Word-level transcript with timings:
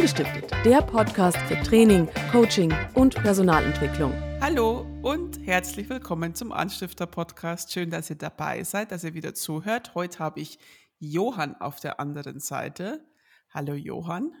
Angestiftet, 0.00 0.50
der 0.64 0.80
Podcast 0.80 1.36
für 1.36 1.56
Training, 1.62 2.08
Coaching 2.32 2.72
und 2.94 3.16
Personalentwicklung. 3.16 4.14
Hallo 4.40 4.86
und 5.02 5.46
herzlich 5.46 5.90
willkommen 5.90 6.34
zum 6.34 6.52
Anstifter-Podcast. 6.52 7.70
Schön, 7.70 7.90
dass 7.90 8.08
ihr 8.08 8.16
dabei 8.16 8.64
seid, 8.64 8.92
dass 8.92 9.04
ihr 9.04 9.12
wieder 9.12 9.34
zuhört. 9.34 9.94
Heute 9.94 10.18
habe 10.20 10.40
ich 10.40 10.58
Johann 10.98 11.54
auf 11.54 11.80
der 11.80 12.00
anderen 12.00 12.40
Seite. 12.40 13.04
Hallo 13.50 13.74
Johann. 13.74 14.32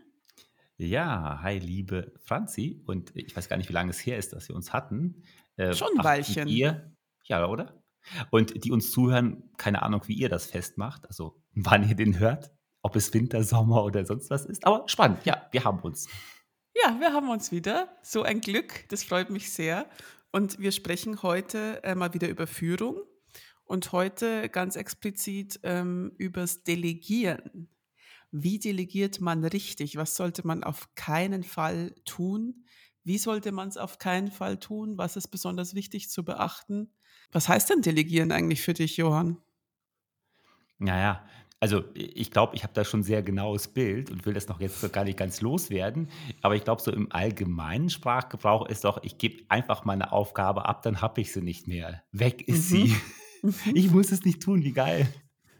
Ja, 0.78 1.40
hi 1.42 1.58
liebe 1.58 2.14
Franzi. 2.24 2.82
Und 2.86 3.14
ich 3.14 3.36
weiß 3.36 3.50
gar 3.50 3.58
nicht, 3.58 3.68
wie 3.68 3.74
lange 3.74 3.90
es 3.90 3.98
her 3.98 4.16
ist, 4.16 4.32
dass 4.32 4.48
wir 4.48 4.56
uns 4.56 4.72
hatten. 4.72 5.24
Äh, 5.56 5.74
Schon 5.74 5.90
ein 5.98 6.02
Weilchen. 6.02 6.48
Ihr, 6.48 6.90
ja, 7.24 7.46
oder? 7.46 7.84
Und 8.30 8.64
die 8.64 8.72
uns 8.72 8.90
zuhören, 8.90 9.50
keine 9.58 9.82
Ahnung, 9.82 10.00
wie 10.06 10.14
ihr 10.14 10.30
das 10.30 10.46
festmacht, 10.46 11.06
also 11.06 11.38
wann 11.52 11.86
ihr 11.86 11.96
den 11.96 12.18
hört 12.18 12.50
ob 12.82 12.96
es 12.96 13.12
Winter, 13.12 13.42
Sommer 13.44 13.84
oder 13.84 14.04
sonst 14.04 14.30
was 14.30 14.46
ist. 14.46 14.66
Aber 14.66 14.88
spannend, 14.88 15.24
ja, 15.24 15.48
wir 15.52 15.64
haben 15.64 15.80
uns. 15.80 16.08
Ja, 16.74 16.96
wir 17.00 17.12
haben 17.12 17.28
uns 17.28 17.52
wieder. 17.52 17.96
So 18.02 18.22
ein 18.22 18.40
Glück, 18.40 18.88
das 18.88 19.04
freut 19.04 19.30
mich 19.30 19.52
sehr. 19.52 19.88
Und 20.32 20.58
wir 20.58 20.72
sprechen 20.72 21.22
heute 21.22 21.82
äh, 21.82 21.94
mal 21.94 22.14
wieder 22.14 22.28
über 22.28 22.46
Führung 22.46 23.02
und 23.64 23.92
heute 23.92 24.48
ganz 24.48 24.76
explizit 24.76 25.60
ähm, 25.62 26.12
übers 26.18 26.62
Delegieren. 26.62 27.68
Wie 28.30 28.58
delegiert 28.58 29.20
man 29.20 29.44
richtig? 29.44 29.96
Was 29.96 30.14
sollte 30.14 30.46
man 30.46 30.62
auf 30.62 30.94
keinen 30.94 31.42
Fall 31.42 31.94
tun? 32.04 32.64
Wie 33.02 33.18
sollte 33.18 33.50
man 33.50 33.68
es 33.68 33.76
auf 33.76 33.98
keinen 33.98 34.30
Fall 34.30 34.58
tun? 34.58 34.98
Was 34.98 35.16
ist 35.16 35.28
besonders 35.28 35.74
wichtig 35.74 36.10
zu 36.10 36.24
beachten? 36.24 36.92
Was 37.32 37.48
heißt 37.48 37.70
denn 37.70 37.82
Delegieren 37.82 38.30
eigentlich 38.30 38.62
für 38.62 38.74
dich, 38.74 38.96
Johann? 38.96 39.38
Naja, 40.78 41.26
also, 41.60 41.84
ich 41.94 42.30
glaube, 42.30 42.56
ich 42.56 42.62
habe 42.64 42.72
da 42.74 42.84
schon 42.84 43.00
'n 43.00 43.02
sehr 43.04 43.22
genaues 43.22 43.68
Bild 43.68 44.10
und 44.10 44.24
will 44.26 44.34
das 44.34 44.48
noch 44.48 44.60
jetzt 44.60 44.92
gar 44.92 45.04
nicht 45.04 45.18
ganz 45.18 45.40
loswerden. 45.42 46.08
Aber 46.42 46.56
ich 46.56 46.64
glaube, 46.64 46.82
so 46.82 46.90
im 46.92 47.12
allgemeinen 47.12 47.90
Sprachgebrauch 47.90 48.66
ist 48.68 48.84
doch: 48.84 48.98
Ich 49.02 49.18
gebe 49.18 49.44
einfach 49.48 49.84
meine 49.84 50.12
Aufgabe 50.12 50.66
ab, 50.66 50.82
dann 50.82 51.00
habe 51.02 51.20
ich 51.20 51.32
sie 51.32 51.42
nicht 51.42 51.68
mehr. 51.68 52.02
Weg 52.12 52.48
ist 52.48 52.68
Mhm. 52.68 52.68
sie. 52.70 52.94
Mhm. 53.42 53.74
Ich 53.74 53.90
muss 53.90 54.12
es 54.12 54.24
nicht 54.24 54.42
tun, 54.42 54.64
wie 54.64 54.72
geil. 54.72 55.08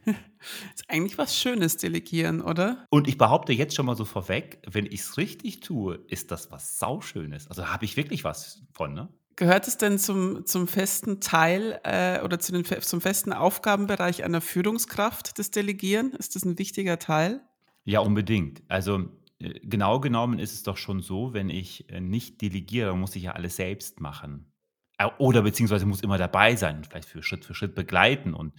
Ist 0.76 0.88
eigentlich 0.88 1.18
was 1.18 1.36
Schönes, 1.36 1.76
Delegieren, 1.76 2.40
oder? 2.40 2.86
Und 2.92 3.06
ich 3.06 3.18
behaupte 3.18 3.52
jetzt 3.52 3.74
schon 3.76 3.86
mal 3.86 3.94
so 3.96 4.04
vorweg, 4.04 4.60
wenn 4.68 4.84
ich 4.84 5.00
es 5.02 5.16
richtig 5.16 5.60
tue, 5.60 5.94
ist 6.08 6.32
das 6.32 6.50
was 6.50 6.78
Sauschönes. 6.78 7.46
Also, 7.46 7.68
habe 7.68 7.84
ich 7.84 7.96
wirklich 7.96 8.24
was 8.24 8.64
von, 8.72 8.94
ne? 8.94 9.08
Gehört 9.40 9.66
es 9.66 9.78
denn 9.78 9.98
zum, 9.98 10.44
zum 10.44 10.68
festen 10.68 11.18
Teil 11.18 11.80
äh, 11.82 12.20
oder 12.20 12.38
zu 12.40 12.52
den, 12.52 12.62
zum 12.82 13.00
festen 13.00 13.32
Aufgabenbereich 13.32 14.22
einer 14.22 14.42
Führungskraft, 14.42 15.38
das 15.38 15.50
Delegieren? 15.50 16.12
Ist 16.12 16.36
das 16.36 16.44
ein 16.44 16.58
wichtiger 16.58 16.98
Teil? 16.98 17.40
Ja, 17.84 18.00
unbedingt. 18.00 18.62
Also 18.68 19.08
äh, 19.38 19.58
genau 19.62 19.98
genommen 19.98 20.38
ist 20.38 20.52
es 20.52 20.62
doch 20.62 20.76
schon 20.76 21.00
so, 21.00 21.32
wenn 21.32 21.48
ich 21.48 21.88
äh, 21.88 22.02
nicht 22.02 22.42
delegiere, 22.42 22.94
muss 22.94 23.16
ich 23.16 23.22
ja 23.22 23.32
alles 23.32 23.56
selbst 23.56 23.98
machen. 24.02 24.52
Äh, 24.98 25.08
oder 25.16 25.40
beziehungsweise 25.40 25.86
muss 25.86 26.02
immer 26.02 26.18
dabei 26.18 26.54
sein 26.54 26.84
vielleicht 26.84 27.08
für 27.08 27.22
Schritt 27.22 27.46
für 27.46 27.54
Schritt 27.54 27.74
begleiten 27.74 28.34
und 28.34 28.52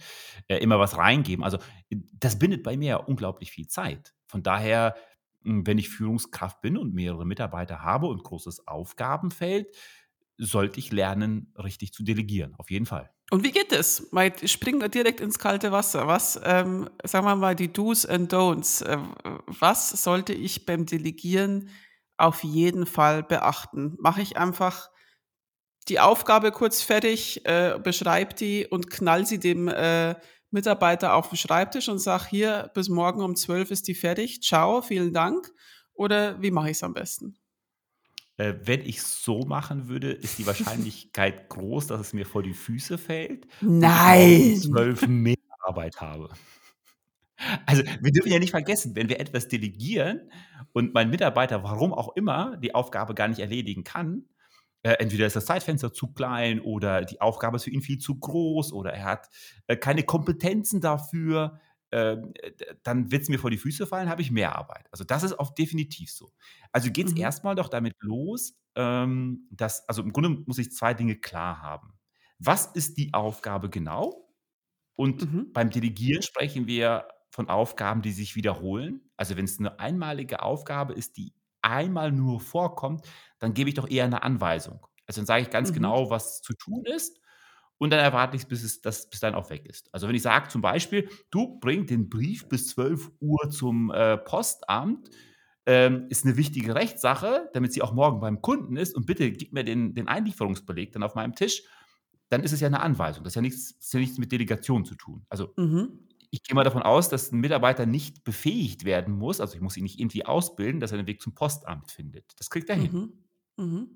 äh, 0.48 0.56
immer 0.56 0.80
was 0.80 0.98
reingeben. 0.98 1.44
Also 1.44 1.58
das 1.90 2.40
bindet 2.40 2.64
bei 2.64 2.76
mir 2.76 2.88
ja 2.88 2.96
unglaublich 2.96 3.52
viel 3.52 3.68
Zeit. 3.68 4.14
Von 4.26 4.42
daher, 4.42 4.96
hm, 5.44 5.64
wenn 5.64 5.78
ich 5.78 5.90
Führungskraft 5.90 6.60
bin 6.60 6.76
und 6.76 6.92
mehrere 6.92 7.24
Mitarbeiter 7.24 7.82
habe 7.82 8.08
und 8.08 8.24
großes 8.24 8.66
Aufgabenfeld, 8.66 9.68
sollte 10.44 10.78
ich 10.78 10.92
lernen, 10.92 11.52
richtig 11.56 11.92
zu 11.92 12.02
delegieren, 12.02 12.54
auf 12.56 12.70
jeden 12.70 12.86
Fall. 12.86 13.10
Und 13.30 13.44
wie 13.44 13.50
geht 13.50 13.72
es? 13.72 14.10
Springen 14.44 14.80
wir 14.80 14.88
direkt 14.88 15.20
ins 15.20 15.38
kalte 15.38 15.72
Wasser. 15.72 16.06
Was, 16.06 16.38
ähm, 16.44 16.90
sagen 17.02 17.26
wir 17.26 17.34
mal, 17.34 17.56
die 17.56 17.72
Do's 17.72 18.04
and 18.04 18.32
Don'ts. 18.32 18.84
Äh, 18.84 18.98
was 19.46 20.02
sollte 20.02 20.34
ich 20.34 20.66
beim 20.66 20.84
Delegieren 20.84 21.70
auf 22.18 22.44
jeden 22.44 22.84
Fall 22.84 23.22
beachten? 23.22 23.96
Mache 23.98 24.20
ich 24.20 24.36
einfach 24.36 24.90
die 25.88 25.98
Aufgabe 25.98 26.52
kurz 26.52 26.82
fertig, 26.82 27.46
äh, 27.46 27.78
beschreibe 27.82 28.34
die 28.34 28.66
und 28.66 28.90
knall 28.90 29.26
sie 29.26 29.40
dem 29.40 29.68
äh, 29.68 30.14
Mitarbeiter 30.50 31.14
auf 31.14 31.30
den 31.30 31.38
Schreibtisch 31.38 31.88
und 31.88 31.98
sage, 31.98 32.26
hier, 32.28 32.70
bis 32.74 32.90
morgen 32.90 33.22
um 33.22 33.34
12 33.34 33.70
ist 33.70 33.88
die 33.88 33.94
fertig. 33.94 34.42
Ciao, 34.42 34.82
vielen 34.82 35.12
Dank. 35.12 35.50
Oder 35.94 36.40
wie 36.42 36.50
mache 36.50 36.70
ich 36.70 36.76
es 36.76 36.82
am 36.82 36.92
besten? 36.92 37.38
Äh, 38.42 38.58
wenn 38.64 38.80
ich 38.80 39.02
so 39.02 39.42
machen 39.42 39.86
würde, 39.86 40.10
ist 40.10 40.36
die 40.36 40.46
Wahrscheinlichkeit 40.48 41.48
groß, 41.48 41.86
dass 41.86 42.00
es 42.00 42.12
mir 42.12 42.26
vor 42.26 42.42
die 42.42 42.54
Füße 42.54 42.98
fällt 42.98 43.46
Nein! 43.60 44.56
zwölf 44.56 45.06
mehr 45.06 45.36
Arbeit 45.60 46.00
habe. 46.00 46.28
Also, 47.66 47.84
wir 48.00 48.10
dürfen 48.10 48.32
ja 48.32 48.40
nicht 48.40 48.50
vergessen, 48.50 48.96
wenn 48.96 49.08
wir 49.08 49.20
etwas 49.20 49.46
delegieren 49.46 50.28
und 50.72 50.92
mein 50.92 51.08
Mitarbeiter, 51.10 51.62
warum 51.62 51.92
auch 51.94 52.16
immer, 52.16 52.56
die 52.56 52.74
Aufgabe 52.74 53.14
gar 53.14 53.28
nicht 53.28 53.38
erledigen 53.38 53.84
kann, 53.84 54.24
äh, 54.82 54.94
entweder 54.94 55.26
ist 55.26 55.36
das 55.36 55.46
Zeitfenster 55.46 55.92
zu 55.92 56.12
klein 56.12 56.60
oder 56.60 57.02
die 57.02 57.20
Aufgabe 57.20 57.56
ist 57.56 57.64
für 57.64 57.70
ihn 57.70 57.82
viel 57.82 57.98
zu 57.98 58.18
groß 58.18 58.72
oder 58.72 58.92
er 58.92 59.04
hat 59.04 59.28
äh, 59.68 59.76
keine 59.76 60.02
Kompetenzen 60.02 60.80
dafür, 60.80 61.60
ähm, 61.92 62.32
dann 62.82 63.10
wird 63.10 63.22
es 63.22 63.28
mir 63.28 63.38
vor 63.38 63.50
die 63.50 63.58
Füße 63.58 63.86
fallen, 63.86 64.08
habe 64.08 64.22
ich 64.22 64.30
mehr 64.30 64.56
Arbeit. 64.56 64.86
Also 64.92 65.04
das 65.04 65.22
ist 65.22 65.38
auch 65.38 65.50
definitiv 65.54 66.10
so. 66.12 66.32
Also 66.72 66.90
geht 66.90 67.08
es 67.08 67.12
Mhm. 67.12 67.16
erstmal 67.16 67.54
doch 67.54 67.68
damit 67.68 67.94
los, 68.00 68.54
ähm, 68.76 69.46
dass, 69.50 69.88
also 69.88 70.02
im 70.02 70.12
Grunde 70.12 70.30
muss 70.46 70.58
ich 70.58 70.72
zwei 70.72 70.94
Dinge 70.94 71.16
klar 71.16 71.62
haben. 71.62 71.94
Was 72.38 72.66
ist 72.66 72.98
die 72.98 73.14
Aufgabe 73.14 73.70
genau? 73.70 74.34
Und 74.94 75.28
Mhm. 75.30 75.52
beim 75.52 75.70
Delegieren 75.70 76.22
sprechen 76.22 76.66
wir 76.66 77.08
von 77.30 77.48
Aufgaben, 77.48 78.02
die 78.02 78.12
sich 78.12 78.36
wiederholen. 78.36 79.10
Also 79.16 79.36
wenn 79.36 79.44
es 79.46 79.58
eine 79.58 79.78
einmalige 79.80 80.42
Aufgabe 80.42 80.92
ist, 80.94 81.16
die 81.16 81.34
einmal 81.62 82.12
nur 82.12 82.40
vorkommt, 82.40 83.06
dann 83.38 83.54
gebe 83.54 83.70
ich 83.70 83.74
doch 83.76 83.88
eher 83.90 84.04
eine 84.04 84.22
Anweisung. 84.22 84.86
Also 85.06 85.20
dann 85.20 85.26
sage 85.26 85.42
ich 85.42 85.50
ganz 85.50 85.72
Mhm. 85.72 85.72
genau, 85.72 86.10
was 86.10 86.42
zu 86.42 86.54
tun 86.54 86.84
ist 86.84 87.20
und 87.82 87.90
dann 87.90 87.98
erwarte 87.98 88.36
ich, 88.36 88.46
bis 88.46 88.62
es 88.62 88.80
das 88.80 89.10
bis 89.10 89.18
dann 89.18 89.34
auch 89.34 89.50
weg 89.50 89.66
ist. 89.66 89.92
Also 89.92 90.06
wenn 90.06 90.14
ich 90.14 90.22
sage 90.22 90.46
zum 90.46 90.62
Beispiel, 90.62 91.08
du 91.32 91.58
bring 91.58 91.84
den 91.84 92.08
Brief 92.08 92.48
bis 92.48 92.68
12 92.68 93.10
Uhr 93.18 93.50
zum 93.50 93.90
äh, 93.90 94.18
Postamt, 94.18 95.10
ähm, 95.66 96.06
ist 96.08 96.24
eine 96.24 96.36
wichtige 96.36 96.76
Rechtssache, 96.76 97.50
damit 97.54 97.72
sie 97.72 97.82
auch 97.82 97.92
morgen 97.92 98.20
beim 98.20 98.40
Kunden 98.40 98.76
ist 98.76 98.94
und 98.94 99.06
bitte 99.06 99.32
gib 99.32 99.52
mir 99.52 99.64
den, 99.64 99.96
den 99.96 100.06
Einlieferungsbeleg 100.06 100.92
dann 100.92 101.02
auf 101.02 101.16
meinem 101.16 101.34
Tisch, 101.34 101.64
dann 102.28 102.44
ist 102.44 102.52
es 102.52 102.60
ja 102.60 102.68
eine 102.68 102.78
Anweisung. 102.78 103.24
Das 103.24 103.32
ist 103.32 103.34
ja 103.34 103.42
nichts, 103.42 103.72
ist 103.72 103.92
ja 103.92 103.98
nichts 103.98 104.16
mit 104.16 104.30
Delegation 104.30 104.84
zu 104.84 104.94
tun. 104.94 105.26
Also 105.28 105.52
mhm. 105.56 106.06
ich 106.30 106.44
gehe 106.44 106.54
mal 106.54 106.62
davon 106.62 106.82
aus, 106.82 107.08
dass 107.08 107.32
ein 107.32 107.40
Mitarbeiter 107.40 107.84
nicht 107.84 108.22
befähigt 108.22 108.84
werden 108.84 109.12
muss, 109.12 109.40
also 109.40 109.56
ich 109.56 109.60
muss 109.60 109.76
ihn 109.76 109.82
nicht 109.82 109.98
irgendwie 109.98 110.24
ausbilden, 110.24 110.78
dass 110.78 110.92
er 110.92 110.98
den 110.98 111.08
Weg 111.08 111.20
zum 111.20 111.34
Postamt 111.34 111.90
findet. 111.90 112.26
Das 112.36 112.48
kriegt 112.48 112.70
er 112.70 112.76
hin. 112.76 113.12
Mhm. 113.56 113.64
Mhm. 113.64 113.88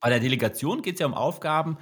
Bei 0.00 0.08
der 0.08 0.20
Delegation 0.20 0.80
geht 0.80 0.94
es 0.94 1.00
ja 1.00 1.06
um 1.06 1.12
Aufgaben, 1.12 1.76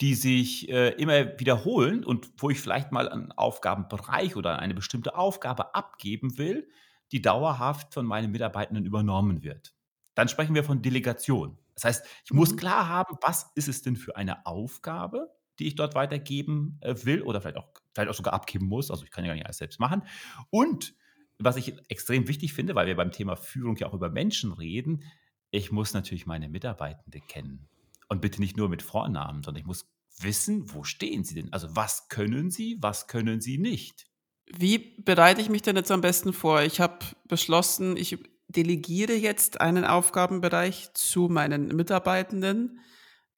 die 0.00 0.14
sich 0.14 0.68
äh, 0.70 0.90
immer 0.94 1.38
wiederholen 1.38 2.04
und 2.04 2.30
wo 2.38 2.50
ich 2.50 2.60
vielleicht 2.60 2.90
mal 2.90 3.08
einen 3.08 3.32
Aufgabenbereich 3.32 4.36
oder 4.36 4.58
eine 4.58 4.74
bestimmte 4.74 5.14
Aufgabe 5.14 5.74
abgeben 5.74 6.38
will, 6.38 6.68
die 7.12 7.20
dauerhaft 7.20 7.92
von 7.92 8.06
meinen 8.06 8.30
Mitarbeitenden 8.30 8.86
übernommen 8.86 9.42
wird. 9.42 9.74
Dann 10.14 10.28
sprechen 10.28 10.54
wir 10.54 10.64
von 10.64 10.80
Delegation. 10.80 11.58
Das 11.74 11.84
heißt, 11.84 12.06
ich 12.24 12.32
muss 12.32 12.52
mhm. 12.52 12.56
klar 12.56 12.88
haben, 12.88 13.16
was 13.22 13.50
ist 13.54 13.68
es 13.68 13.82
denn 13.82 13.96
für 13.96 14.16
eine 14.16 14.46
Aufgabe, 14.46 15.30
die 15.58 15.66
ich 15.66 15.74
dort 15.74 15.94
weitergeben 15.94 16.78
äh, 16.80 16.94
will 17.04 17.22
oder 17.22 17.40
vielleicht 17.40 17.58
auch, 17.58 17.68
vielleicht 17.94 18.10
auch 18.10 18.14
sogar 18.14 18.32
abgeben 18.32 18.66
muss. 18.66 18.90
Also 18.90 19.04
ich 19.04 19.10
kann 19.10 19.24
ja 19.24 19.28
gar 19.28 19.34
nicht 19.34 19.46
alles 19.46 19.58
selbst 19.58 19.80
machen. 19.80 20.02
Und 20.48 20.94
was 21.38 21.56
ich 21.56 21.74
extrem 21.88 22.28
wichtig 22.28 22.52
finde, 22.52 22.74
weil 22.74 22.86
wir 22.86 22.96
beim 22.96 23.12
Thema 23.12 23.36
Führung 23.36 23.76
ja 23.76 23.86
auch 23.86 23.94
über 23.94 24.10
Menschen 24.10 24.52
reden, 24.52 25.02
ich 25.50 25.72
muss 25.72 25.92
natürlich 25.92 26.26
meine 26.26 26.48
Mitarbeitende 26.48 27.20
kennen. 27.20 27.68
Und 28.10 28.20
bitte 28.20 28.40
nicht 28.40 28.56
nur 28.56 28.68
mit 28.68 28.82
Vornamen, 28.82 29.42
sondern 29.42 29.60
ich 29.60 29.66
muss 29.66 29.88
wissen, 30.18 30.74
wo 30.74 30.82
stehen 30.84 31.24
sie 31.24 31.36
denn? 31.36 31.52
Also 31.52 31.74
was 31.76 32.08
können 32.08 32.50
sie, 32.50 32.76
was 32.80 33.06
können 33.06 33.40
sie 33.40 33.56
nicht? 33.56 34.08
Wie 34.46 34.96
bereite 34.98 35.40
ich 35.40 35.48
mich 35.48 35.62
denn 35.62 35.76
jetzt 35.76 35.92
am 35.92 36.00
besten 36.00 36.32
vor? 36.32 36.62
Ich 36.62 36.80
habe 36.80 36.98
beschlossen, 37.28 37.96
ich 37.96 38.18
delegiere 38.48 39.12
jetzt 39.12 39.60
einen 39.60 39.84
Aufgabenbereich 39.84 40.92
zu 40.92 41.28
meinen 41.28 41.68
Mitarbeitenden. 41.68 42.80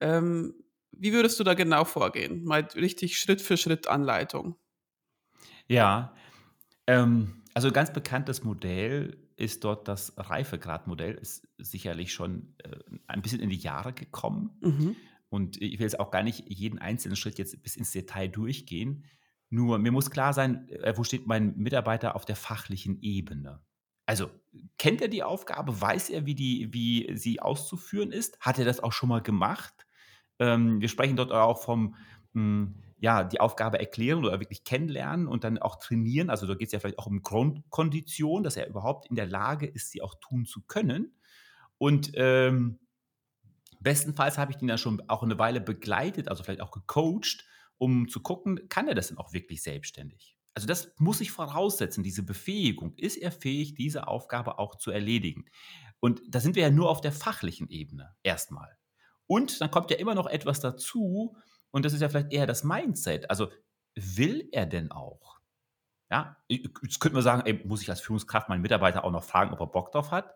Ähm, 0.00 0.54
wie 0.90 1.12
würdest 1.12 1.38
du 1.38 1.44
da 1.44 1.52
genau 1.52 1.84
vorgehen? 1.84 2.42
Mal 2.44 2.66
richtig 2.74 3.18
Schritt 3.18 3.42
für 3.42 3.58
Schritt 3.58 3.88
Anleitung. 3.88 4.56
Ja, 5.68 6.14
ähm, 6.86 7.42
also 7.52 7.70
ganz 7.70 7.92
bekanntes 7.92 8.42
Modell 8.42 9.21
ist 9.42 9.64
dort 9.64 9.88
das 9.88 10.14
Reifegradmodell, 10.16 11.14
ist 11.14 11.48
sicherlich 11.58 12.12
schon 12.12 12.54
äh, 12.58 12.76
ein 13.08 13.22
bisschen 13.22 13.40
in 13.40 13.50
die 13.50 13.56
Jahre 13.56 13.92
gekommen. 13.92 14.56
Mhm. 14.60 14.96
Und 15.28 15.60
ich 15.60 15.78
will 15.78 15.86
jetzt 15.86 15.98
auch 15.98 16.12
gar 16.12 16.22
nicht 16.22 16.44
jeden 16.48 16.78
einzelnen 16.78 17.16
Schritt 17.16 17.38
jetzt 17.38 17.60
bis 17.62 17.76
ins 17.76 17.90
Detail 17.90 18.28
durchgehen. 18.28 19.04
Nur 19.50 19.78
mir 19.78 19.90
muss 19.90 20.10
klar 20.10 20.32
sein, 20.32 20.68
äh, 20.68 20.96
wo 20.96 21.02
steht 21.02 21.26
mein 21.26 21.56
Mitarbeiter 21.56 22.14
auf 22.14 22.24
der 22.24 22.36
fachlichen 22.36 23.02
Ebene. 23.02 23.60
Also 24.06 24.30
kennt 24.78 25.00
er 25.00 25.08
die 25.08 25.24
Aufgabe, 25.24 25.80
weiß 25.80 26.10
er, 26.10 26.24
wie, 26.24 26.34
die, 26.36 26.72
wie 26.72 27.16
sie 27.16 27.40
auszuführen 27.40 28.12
ist? 28.12 28.38
Hat 28.40 28.60
er 28.60 28.64
das 28.64 28.80
auch 28.80 28.92
schon 28.92 29.08
mal 29.08 29.22
gemacht? 29.22 29.86
Ähm, 30.38 30.80
wir 30.80 30.88
sprechen 30.88 31.16
dort 31.16 31.32
auch 31.32 31.62
vom, 31.62 31.96
mh, 32.32 32.42
hm, 32.42 32.74
ja, 33.02 33.24
die 33.24 33.40
Aufgabe 33.40 33.80
erklären 33.80 34.24
oder 34.24 34.38
wirklich 34.38 34.62
kennenlernen 34.62 35.26
und 35.26 35.42
dann 35.42 35.58
auch 35.58 35.80
trainieren. 35.80 36.30
Also 36.30 36.46
da 36.46 36.54
geht 36.54 36.68
es 36.68 36.72
ja 36.72 36.78
vielleicht 36.78 37.00
auch 37.00 37.06
um 37.06 37.24
Grundkondition, 37.24 38.44
dass 38.44 38.56
er 38.56 38.68
überhaupt 38.68 39.10
in 39.10 39.16
der 39.16 39.26
Lage 39.26 39.66
ist, 39.66 39.90
sie 39.90 40.00
auch 40.02 40.14
tun 40.20 40.46
zu 40.46 40.62
können. 40.62 41.16
Und 41.78 42.12
ähm, 42.14 42.78
bestenfalls 43.80 44.38
habe 44.38 44.52
ich 44.52 44.62
ihn 44.62 44.68
dann 44.68 44.78
schon 44.78 45.02
auch 45.08 45.24
eine 45.24 45.36
Weile 45.36 45.60
begleitet, 45.60 46.28
also 46.28 46.44
vielleicht 46.44 46.60
auch 46.60 46.70
gecoacht, 46.70 47.44
um 47.76 48.08
zu 48.08 48.20
gucken, 48.20 48.68
kann 48.68 48.86
er 48.86 48.94
das 48.94 49.08
denn 49.08 49.18
auch 49.18 49.32
wirklich 49.32 49.64
selbstständig? 49.64 50.36
Also 50.54 50.68
das 50.68 50.94
muss 50.98 51.20
ich 51.20 51.32
voraussetzen, 51.32 52.04
diese 52.04 52.22
Befähigung. 52.22 52.94
Ist 52.96 53.16
er 53.16 53.32
fähig, 53.32 53.74
diese 53.74 54.06
Aufgabe 54.06 54.60
auch 54.60 54.76
zu 54.76 54.92
erledigen? 54.92 55.46
Und 55.98 56.22
da 56.28 56.38
sind 56.38 56.54
wir 56.54 56.62
ja 56.62 56.70
nur 56.70 56.88
auf 56.88 57.00
der 57.00 57.10
fachlichen 57.10 57.68
Ebene 57.68 58.14
erstmal. 58.22 58.78
Und 59.26 59.60
dann 59.60 59.72
kommt 59.72 59.90
ja 59.90 59.96
immer 59.96 60.14
noch 60.14 60.28
etwas 60.28 60.60
dazu, 60.60 61.36
und 61.72 61.84
das 61.84 61.92
ist 61.92 62.00
ja 62.00 62.08
vielleicht 62.08 62.32
eher 62.32 62.46
das 62.46 62.62
Mindset. 62.62 63.28
Also 63.28 63.50
will 63.94 64.48
er 64.52 64.66
denn 64.66 64.92
auch? 64.92 65.40
Ja, 66.10 66.36
jetzt 66.48 67.00
könnte 67.00 67.14
man 67.14 67.22
sagen, 67.22 67.42
ey, 67.46 67.60
muss 67.64 67.82
ich 67.82 67.90
als 67.90 68.00
Führungskraft 68.00 68.48
meinen 68.48 68.60
Mitarbeiter 68.60 69.04
auch 69.04 69.10
noch 69.10 69.24
fragen, 69.24 69.52
ob 69.52 69.60
er 69.60 69.66
Bock 69.66 69.92
drauf 69.92 70.10
hat? 70.10 70.34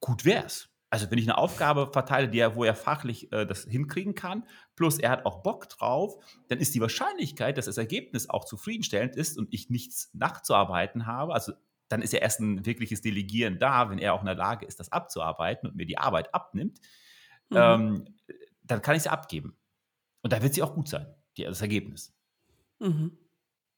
Gut 0.00 0.24
wär's. 0.24 0.70
Also 0.88 1.10
wenn 1.10 1.18
ich 1.18 1.26
eine 1.26 1.38
Aufgabe 1.38 1.90
verteile, 1.92 2.28
die 2.28 2.38
er, 2.38 2.54
wo 2.54 2.64
er 2.64 2.74
fachlich 2.74 3.30
äh, 3.32 3.46
das 3.46 3.64
hinkriegen 3.64 4.14
kann, 4.14 4.46
plus 4.76 4.98
er 4.98 5.10
hat 5.10 5.26
auch 5.26 5.42
Bock 5.42 5.68
drauf, 5.68 6.16
dann 6.48 6.60
ist 6.60 6.74
die 6.74 6.80
Wahrscheinlichkeit, 6.80 7.58
dass 7.58 7.66
das 7.66 7.78
Ergebnis 7.78 8.30
auch 8.30 8.44
zufriedenstellend 8.44 9.16
ist 9.16 9.36
und 9.36 9.52
ich 9.52 9.70
nichts 9.70 10.10
nachzuarbeiten 10.14 11.06
habe, 11.06 11.34
also 11.34 11.52
dann 11.88 12.00
ist 12.00 12.12
ja 12.12 12.20
erst 12.20 12.40
ein 12.40 12.64
wirkliches 12.64 13.02
Delegieren 13.02 13.58
da, 13.58 13.90
wenn 13.90 13.98
er 13.98 14.14
auch 14.14 14.20
in 14.20 14.26
der 14.26 14.34
Lage 14.34 14.66
ist, 14.66 14.80
das 14.80 14.92
abzuarbeiten 14.92 15.68
und 15.68 15.76
mir 15.76 15.86
die 15.86 15.98
Arbeit 15.98 16.32
abnimmt, 16.32 16.80
mhm. 17.50 17.56
ähm, 17.56 18.04
dann 18.62 18.80
kann 18.80 18.96
ich 18.96 19.02
sie 19.02 19.10
abgeben. 19.10 19.56
Und 20.24 20.32
da 20.32 20.42
wird 20.42 20.54
sie 20.54 20.62
auch 20.62 20.74
gut 20.74 20.88
sein, 20.88 21.06
die, 21.36 21.44
das 21.44 21.60
Ergebnis. 21.60 22.12
Mhm. 22.80 23.16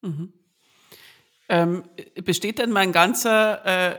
Mhm. 0.01 0.33
Ähm, 1.51 1.83
besteht 2.25 2.59
denn 2.59 2.71
mein 2.71 2.93
ganzer 2.93 3.93
äh, 3.93 3.99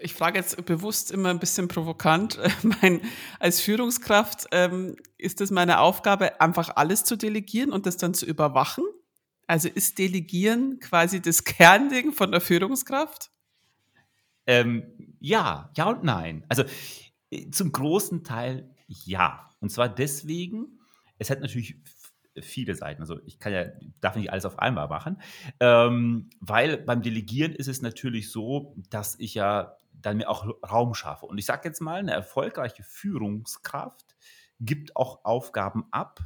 ich 0.00 0.14
frage 0.14 0.38
jetzt 0.38 0.64
bewusst 0.64 1.10
immer 1.10 1.30
ein 1.30 1.38
bisschen 1.38 1.68
provokant, 1.68 2.38
mein, 2.62 3.00
als 3.38 3.60
Führungskraft 3.60 4.46
ähm, 4.52 4.96
ist 5.16 5.40
es 5.40 5.50
meine 5.50 5.80
Aufgabe, 5.80 6.40
einfach 6.40 6.76
alles 6.76 7.04
zu 7.04 7.16
delegieren 7.16 7.72
und 7.72 7.86
das 7.86 7.96
dann 7.96 8.14
zu 8.14 8.26
überwachen? 8.26 8.84
Also 9.46 9.68
ist 9.68 9.98
Delegieren 9.98 10.78
quasi 10.78 11.20
das 11.20 11.44
Kernding 11.44 12.12
von 12.12 12.30
der 12.30 12.40
Führungskraft? 12.40 13.30
Ähm, 14.46 15.16
ja, 15.20 15.70
ja 15.76 15.88
und 15.88 16.04
nein. 16.04 16.44
Also 16.48 16.64
äh, 17.30 17.50
zum 17.50 17.72
großen 17.72 18.24
Teil 18.24 18.74
ja. 18.86 19.50
Und 19.60 19.70
zwar 19.70 19.88
deswegen, 19.88 20.77
es 21.18 21.30
hat 21.30 21.40
natürlich 21.40 21.76
viele 22.40 22.74
Seiten. 22.74 23.00
Also 23.00 23.20
ich 23.24 23.38
kann 23.38 23.52
ja, 23.52 23.64
darf 24.00 24.16
nicht 24.16 24.30
alles 24.30 24.44
auf 24.44 24.58
einmal 24.58 24.88
machen, 24.88 25.20
ähm, 25.60 26.30
weil 26.40 26.78
beim 26.78 27.02
Delegieren 27.02 27.52
ist 27.52 27.68
es 27.68 27.82
natürlich 27.82 28.30
so, 28.30 28.76
dass 28.90 29.18
ich 29.18 29.34
ja 29.34 29.76
dann 29.92 30.16
mir 30.16 30.28
auch 30.28 30.46
Raum 30.68 30.94
schaffe. 30.94 31.26
Und 31.26 31.38
ich 31.38 31.46
sage 31.46 31.68
jetzt 31.68 31.80
mal, 31.80 31.98
eine 31.98 32.12
erfolgreiche 32.12 32.84
Führungskraft 32.84 34.16
gibt 34.60 34.96
auch 34.96 35.24
Aufgaben 35.24 35.86
ab, 35.90 36.20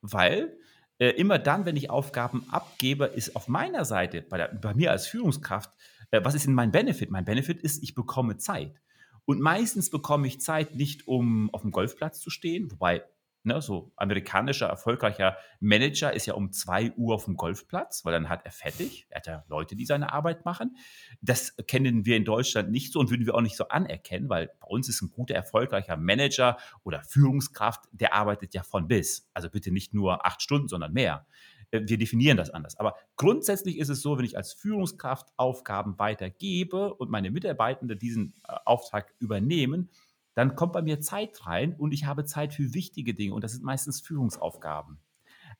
weil 0.00 0.56
äh, 0.98 1.10
immer 1.10 1.38
dann, 1.38 1.64
wenn 1.66 1.76
ich 1.76 1.90
Aufgaben 1.90 2.46
abgebe, 2.50 3.06
ist 3.06 3.36
auf 3.36 3.48
meiner 3.48 3.84
Seite, 3.84 4.22
bei, 4.22 4.38
der, 4.38 4.48
bei 4.48 4.74
mir 4.74 4.90
als 4.90 5.06
Führungskraft, 5.06 5.70
äh, 6.10 6.20
was 6.22 6.34
ist 6.34 6.46
denn 6.46 6.54
mein 6.54 6.70
Benefit? 6.70 7.10
Mein 7.10 7.24
Benefit 7.24 7.60
ist, 7.62 7.82
ich 7.82 7.94
bekomme 7.94 8.36
Zeit. 8.36 8.80
Und 9.26 9.40
meistens 9.40 9.90
bekomme 9.90 10.26
ich 10.26 10.40
Zeit 10.40 10.74
nicht, 10.74 11.08
um 11.08 11.52
auf 11.54 11.62
dem 11.62 11.70
Golfplatz 11.70 12.20
zu 12.20 12.30
stehen, 12.30 12.70
wobei 12.70 13.04
Ne, 13.46 13.60
so 13.60 13.92
amerikanischer, 13.96 14.68
erfolgreicher 14.68 15.36
Manager 15.60 16.14
ist 16.14 16.24
ja 16.24 16.32
um 16.32 16.50
2 16.50 16.92
Uhr 16.96 17.14
auf 17.14 17.26
dem 17.26 17.36
Golfplatz, 17.36 18.02
weil 18.02 18.14
dann 18.14 18.30
hat 18.30 18.46
er 18.46 18.50
fertig. 18.50 19.06
Er 19.10 19.16
hat 19.16 19.26
ja 19.26 19.44
Leute, 19.48 19.76
die 19.76 19.84
seine 19.84 20.14
Arbeit 20.14 20.46
machen. 20.46 20.78
Das 21.20 21.54
kennen 21.66 22.06
wir 22.06 22.16
in 22.16 22.24
Deutschland 22.24 22.70
nicht 22.70 22.90
so 22.90 23.00
und 23.00 23.10
würden 23.10 23.26
wir 23.26 23.34
auch 23.34 23.42
nicht 23.42 23.58
so 23.58 23.68
anerkennen, 23.68 24.30
weil 24.30 24.46
bei 24.60 24.66
uns 24.66 24.88
ist 24.88 25.02
ein 25.02 25.10
guter, 25.10 25.34
erfolgreicher 25.34 25.98
Manager 25.98 26.56
oder 26.84 27.02
Führungskraft, 27.02 27.84
der 27.92 28.14
arbeitet 28.14 28.54
ja 28.54 28.62
von 28.62 28.88
bis. 28.88 29.28
Also 29.34 29.50
bitte 29.50 29.70
nicht 29.70 29.92
nur 29.92 30.24
acht 30.24 30.40
Stunden, 30.40 30.68
sondern 30.68 30.94
mehr. 30.94 31.26
Äh, 31.70 31.82
wir 31.84 31.98
definieren 31.98 32.38
das 32.38 32.48
anders. 32.48 32.78
Aber 32.78 32.96
grundsätzlich 33.16 33.78
ist 33.78 33.90
es 33.90 34.00
so, 34.00 34.16
wenn 34.16 34.24
ich 34.24 34.38
als 34.38 34.54
Führungskraft 34.54 35.28
Aufgaben 35.36 35.98
weitergebe 35.98 36.94
und 36.94 37.10
meine 37.10 37.30
Mitarbeitenden 37.30 37.98
diesen 37.98 38.34
äh, 38.48 38.54
Auftrag 38.64 39.12
übernehmen, 39.18 39.90
dann 40.34 40.56
kommt 40.56 40.72
bei 40.72 40.82
mir 40.82 41.00
Zeit 41.00 41.46
rein 41.46 41.74
und 41.74 41.92
ich 41.92 42.06
habe 42.06 42.24
Zeit 42.24 42.52
für 42.52 42.74
wichtige 42.74 43.14
Dinge 43.14 43.34
und 43.34 43.44
das 43.44 43.52
sind 43.52 43.64
meistens 43.64 44.00
Führungsaufgaben. 44.00 44.98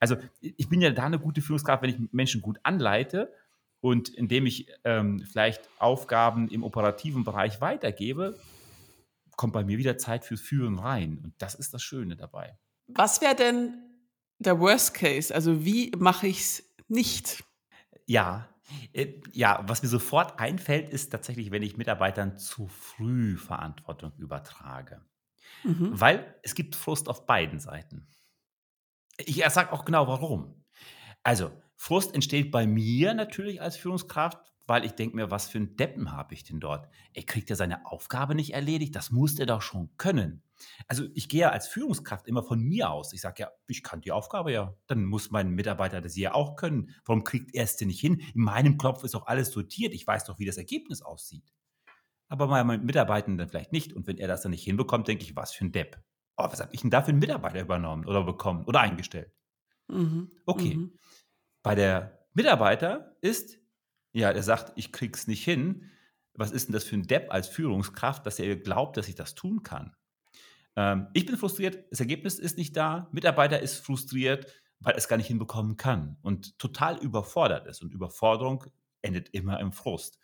Also 0.01 0.17
ich 0.41 0.69
bin 0.69 0.81
ja 0.81 0.91
da 0.91 1.05
eine 1.05 1.19
gute 1.19 1.41
Führungskraft, 1.41 1.83
wenn 1.83 1.91
ich 1.91 2.13
Menschen 2.13 2.43
gut 2.43 2.59
anleite 2.63 3.33
und 3.81 4.09
indem 4.09 4.47
ich 4.47 4.69
ähm, 4.85 5.25
vielleicht 5.31 5.69
Aufgaben 5.79 6.49
im 6.49 6.65
operativen 6.65 7.25
Bereich 7.25 7.61
weitergebe, 7.61 8.39
kommt 9.37 9.53
bei 9.53 9.65
mir 9.65 9.79
wieder 9.79 9.99
Zeit 9.99 10.25
fürs 10.25 10.41
Führen 10.41 10.79
rein 10.79 11.21
und 11.23 11.35
das 11.39 11.55
ist 11.55 11.75
das 11.75 11.83
Schöne 11.83 12.17
dabei. 12.17 12.59
Was 12.89 13.21
wäre 13.21 13.35
denn 13.35 13.75
der 14.39 14.59
Worst 14.61 14.95
Case? 14.95 15.35
Also 15.35 15.65
wie 15.65 15.93
mache 15.97 16.27
ich 16.27 16.41
es 16.41 16.75
nicht? 16.89 17.45
Ja, 18.07 18.49
ja, 19.33 19.63
was 19.67 19.83
mir 19.83 19.89
sofort 19.89 20.41
einfällt, 20.41 20.89
ist 20.89 21.11
tatsächlich, 21.11 21.51
wenn 21.51 21.63
ich 21.63 21.77
Mitarbeitern 21.77 22.39
zu 22.39 22.69
früh 22.69 23.37
Verantwortung 23.37 24.13
übertrage. 24.17 25.03
Mhm. 25.63 25.91
Weil 25.93 26.35
es 26.43 26.55
gibt 26.55 26.75
Frust 26.75 27.09
auf 27.09 27.27
beiden 27.27 27.61
Seiten. 27.61 28.07
Ich 29.19 29.45
sage 29.49 29.73
auch 29.73 29.85
genau 29.85 30.09
warum. 30.09 30.65
Also, 31.23 31.51
Frust 31.77 32.15
entsteht 32.15 32.51
bei 32.51 32.67
mir 32.67 33.15
natürlich 33.15 33.61
als 33.61 33.77
Führungskraft, 33.77 34.54
weil 34.67 34.85
ich 34.85 34.93
denke 34.93 35.17
mir, 35.17 35.31
was 35.31 35.49
für 35.49 35.59
einen 35.59 35.77
Deppen 35.77 36.13
habe 36.13 36.35
ich 36.35 36.45
denn 36.45 36.61
dort? 36.61 36.89
Er 37.13 37.25
kriegt 37.25 37.51
ja 37.51 37.57
seine 37.57 37.87
Aufgabe 37.87 38.35
nicht 38.35 38.55
erledigt, 38.55 38.97
das 38.97 39.11
muss 39.11 39.39
er 39.39 39.47
doch 39.47 39.63
schon 39.63 39.91
können. 39.99 40.43
Also 40.89 41.05
ich 41.15 41.29
gehe 41.29 41.43
ja 41.43 41.51
als 41.51 41.69
Führungskraft 41.69 42.27
immer 42.27 42.43
von 42.43 42.61
mir 42.61 42.91
aus. 42.91 43.13
Ich 43.13 43.21
sage 43.21 43.43
ja, 43.43 43.51
ich 43.67 43.83
kann 43.83 44.01
die 44.01 44.13
Aufgabe 44.13 44.53
ja. 44.53 44.75
Dann 44.87 45.05
muss 45.05 45.31
mein 45.31 45.51
Mitarbeiter 45.51 46.01
das 46.01 46.17
ja 46.17 46.35
auch 46.35 46.57
können. 46.57 46.95
Warum 47.05 47.25
kriegt 47.25 47.55
er 47.55 47.65
es 47.65 47.77
denn 47.77 47.89
nicht 47.89 48.01
hin? 48.01 48.23
In 48.35 48.43
meinem 48.43 48.79
Kopf 48.79 49.05
ist 49.05 49.15
doch 49.15 49.27
alles 49.27 49.51
sortiert. 49.51 49.93
Ich 49.93 50.07
weiß 50.07 50.25
doch, 50.25 50.39
wie 50.39 50.47
das 50.47 50.57
Ergebnis 50.57 51.03
aussieht. 51.03 51.53
Aber 52.29 52.47
mein 52.47 52.85
Mitarbeitenden 52.85 53.49
vielleicht 53.49 53.73
nicht. 53.73 53.93
Und 53.93 54.07
wenn 54.07 54.19
er 54.19 54.29
das 54.29 54.43
dann 54.43 54.51
nicht 54.51 54.65
hinbekommt, 54.65 55.09
denke 55.09 55.25
ich, 55.25 55.37
was 55.37 55.53
für 55.53 55.65
ein 55.65 55.73
Depp. 55.73 56.01
Oh, 56.37 56.45
was 56.45 56.61
habe 56.61 56.73
ich 56.73 56.81
denn 56.81 56.91
da 56.91 57.03
für 57.03 57.11
einen 57.11 57.19
Mitarbeiter 57.19 57.61
übernommen 57.61 58.07
oder 58.07 58.25
bekommen 58.25 58.65
oder 58.65 58.81
eingestellt? 58.81 59.33
Mhm. 59.89 60.31
Okay. 60.47 60.75
Mhm. 60.77 60.99
Bei 61.63 61.75
der 61.75 62.27
Mitarbeiter 62.35 63.17
ist, 63.21 63.59
ja, 64.15 64.33
der 64.33 64.43
sagt, 64.43 64.73
ich 64.77 64.93
krieg's 64.93 65.27
nicht 65.27 65.45
hin. 65.45 65.91
Was 66.35 66.53
ist 66.53 66.69
denn 66.69 66.73
das 66.73 66.85
für 66.85 66.97
ein 66.97 67.07
Depp 67.07 67.33
als 67.33 67.49
Führungskraft, 67.49 68.25
dass 68.25 68.39
er 68.39 68.57
glaubt, 68.57 68.97
dass 68.97 69.09
ich 69.09 69.17
das 69.17 69.35
tun 69.35 69.63
kann? 69.63 69.95
Ähm, 70.77 71.09
ich 71.13 71.27
bin 71.27 71.37
frustriert, 71.37 71.85
das 71.91 72.01
Ergebnis 72.01 72.39
ist 72.39 72.57
nicht 72.57 72.77
da, 72.77 73.09
Mitarbeiter 73.13 73.61
ist 73.61 73.85
frustriert, 73.85 74.47
weil 74.81 74.95
es 74.97 75.09
gar 75.09 75.17
nicht 75.17 75.27
hinbekommen 75.27 75.77
kann 75.77 76.17
und 76.23 76.59
total 76.59 76.97
überfordert 76.99 77.67
ist. 77.67 77.83
Und 77.83 77.93
Überforderung 77.93 78.65
endet 79.03 79.31
immer 79.31 79.61
im 79.61 79.73
Frust. 79.73 80.19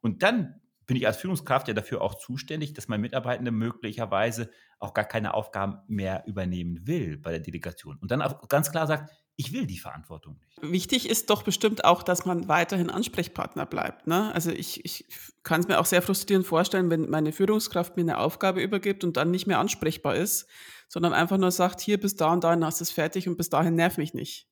Und 0.00 0.22
dann 0.22 0.60
bin 0.86 0.96
ich 0.96 1.06
als 1.06 1.16
Führungskraft 1.18 1.68
ja 1.68 1.74
dafür 1.74 2.02
auch 2.02 2.14
zuständig, 2.14 2.74
dass 2.74 2.88
mein 2.88 3.00
Mitarbeitende 3.00 3.50
möglicherweise 3.50 4.50
auch 4.78 4.94
gar 4.94 5.04
keine 5.04 5.34
Aufgaben 5.34 5.78
mehr 5.86 6.24
übernehmen 6.26 6.86
will 6.86 7.18
bei 7.18 7.30
der 7.30 7.40
Delegation. 7.40 7.98
Und 7.98 8.10
dann 8.10 8.22
auch 8.22 8.48
ganz 8.48 8.70
klar 8.70 8.86
sagt, 8.86 9.10
ich 9.36 9.52
will 9.52 9.66
die 9.66 9.78
Verantwortung 9.78 10.38
nicht. 10.38 10.72
Wichtig 10.72 11.08
ist 11.08 11.30
doch 11.30 11.42
bestimmt 11.42 11.84
auch, 11.84 12.02
dass 12.02 12.24
man 12.24 12.48
weiterhin 12.48 12.90
Ansprechpartner 12.90 13.66
bleibt. 13.66 14.06
Ne? 14.06 14.32
Also 14.32 14.50
ich, 14.50 14.84
ich 14.84 15.06
kann 15.42 15.60
es 15.60 15.68
mir 15.68 15.80
auch 15.80 15.86
sehr 15.86 16.02
frustrierend 16.02 16.46
vorstellen, 16.46 16.90
wenn 16.90 17.10
meine 17.10 17.32
Führungskraft 17.32 17.96
mir 17.96 18.02
eine 18.02 18.18
Aufgabe 18.18 18.62
übergibt 18.62 19.02
und 19.02 19.16
dann 19.16 19.30
nicht 19.30 19.46
mehr 19.46 19.58
ansprechbar 19.58 20.14
ist, 20.14 20.46
sondern 20.88 21.12
einfach 21.12 21.38
nur 21.38 21.50
sagt, 21.50 21.80
hier 21.80 21.98
bis 21.98 22.14
da 22.16 22.32
und 22.32 22.44
dahin 22.44 22.64
hast 22.64 22.80
du 22.80 22.84
es 22.84 22.90
fertig 22.90 23.28
und 23.28 23.36
bis 23.36 23.50
dahin 23.50 23.74
nerv 23.74 23.98
mich 23.98 24.14
nicht. 24.14 24.48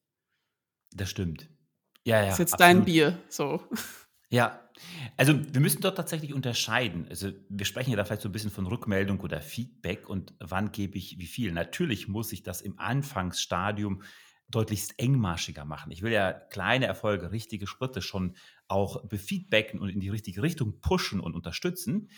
Das 0.93 1.09
stimmt. 1.09 1.49
Ja, 2.05 2.17
ja. 2.17 2.25
Das 2.27 2.35
ist 2.35 2.39
jetzt 2.41 2.55
absolut. 2.55 2.77
dein 2.77 2.85
Bier, 2.85 3.19
so. 3.29 3.63
Ja, 4.29 4.63
also 5.17 5.35
wir 5.53 5.61
müssen 5.61 5.83
dort 5.83 5.97
tatsächlich 5.97 6.35
unterscheiden. 6.35 7.07
Also 7.09 7.31
wir 7.49 7.67
sprechen 7.67 7.91
ja 7.91 7.97
da 7.97 8.05
vielleicht 8.05 8.23
so 8.23 8.29
ein 8.29 8.33
bisschen 8.33 8.51
von 8.51 8.67
Rückmeldung 8.67 9.21
oder 9.21 9.41
Feedback 9.41 10.09
und 10.09 10.35
wann 10.41 10.73
gebe 10.73 10.99
ich 10.99 11.19
wie 11.19 11.27
viel. 11.27 11.53
Natürlich 11.53 12.09
muss 12.09 12.33
ich 12.33 12.43
das 12.43 12.61
im 12.61 12.79
Anfangsstadium 12.79 14.03
deutlichst 14.55 14.99
engmaschiger 14.99 15.65
machen. 15.65 15.91
Ich 15.91 16.03
will 16.03 16.13
ja 16.13 16.33
kleine 16.33 16.87
Erfolge, 16.87 17.33
richtige 17.33 17.67
Schritte 17.67 18.03
schon 18.03 18.37
auch 18.69 19.05
befeedbacken 19.07 19.81
und 19.81 19.89
in 19.89 20.01
die 20.01 20.11
richtige 20.11 20.43
Richtung 20.43 20.81
pushen 20.81 21.21
und 21.21 21.35
unterstützen. 21.35 22.09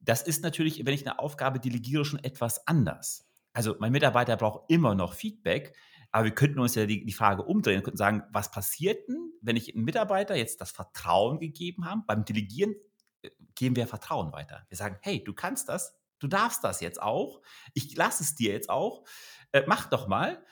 Das 0.00 0.22
ist 0.22 0.42
natürlich, 0.42 0.86
wenn 0.86 0.94
ich 0.94 1.06
eine 1.06 1.18
Aufgabe 1.18 1.58
delegiere, 1.58 2.04
schon 2.04 2.22
etwas 2.22 2.66
anders. 2.66 3.26
Also 3.52 3.74
mein 3.80 3.92
Mitarbeiter 3.92 4.36
braucht 4.36 4.70
immer 4.70 4.94
noch 4.94 5.14
Feedback, 5.14 5.74
aber 6.10 6.24
wir 6.24 6.34
könnten 6.34 6.60
uns 6.60 6.74
ja 6.74 6.86
die, 6.86 7.04
die 7.04 7.12
Frage 7.12 7.42
umdrehen 7.42 7.84
und 7.84 7.96
sagen, 7.96 8.22
was 8.30 8.50
passiert 8.50 9.08
denn, 9.08 9.32
wenn 9.42 9.56
ich 9.56 9.74
einem 9.74 9.84
Mitarbeiter 9.84 10.36
jetzt 10.36 10.60
das 10.60 10.70
Vertrauen 10.70 11.38
gegeben 11.38 11.84
habe? 11.84 12.02
Beim 12.06 12.24
Delegieren 12.24 12.74
äh, 13.22 13.30
geben 13.54 13.76
wir 13.76 13.86
Vertrauen 13.86 14.32
weiter. 14.32 14.64
Wir 14.68 14.76
sagen, 14.76 14.98
hey, 15.02 15.22
du 15.22 15.34
kannst 15.34 15.68
das, 15.68 15.98
du 16.18 16.28
darfst 16.28 16.64
das 16.64 16.80
jetzt 16.80 17.02
auch, 17.02 17.40
ich 17.74 17.94
lasse 17.96 18.22
es 18.22 18.34
dir 18.34 18.52
jetzt 18.52 18.70
auch, 18.70 19.04
äh, 19.52 19.62
mach 19.66 19.88
doch 19.90 20.08
mal. 20.08 20.42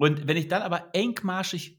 Und 0.00 0.26
wenn 0.26 0.38
ich 0.38 0.48
dann 0.48 0.62
aber 0.62 0.94
engmaschig 0.94 1.78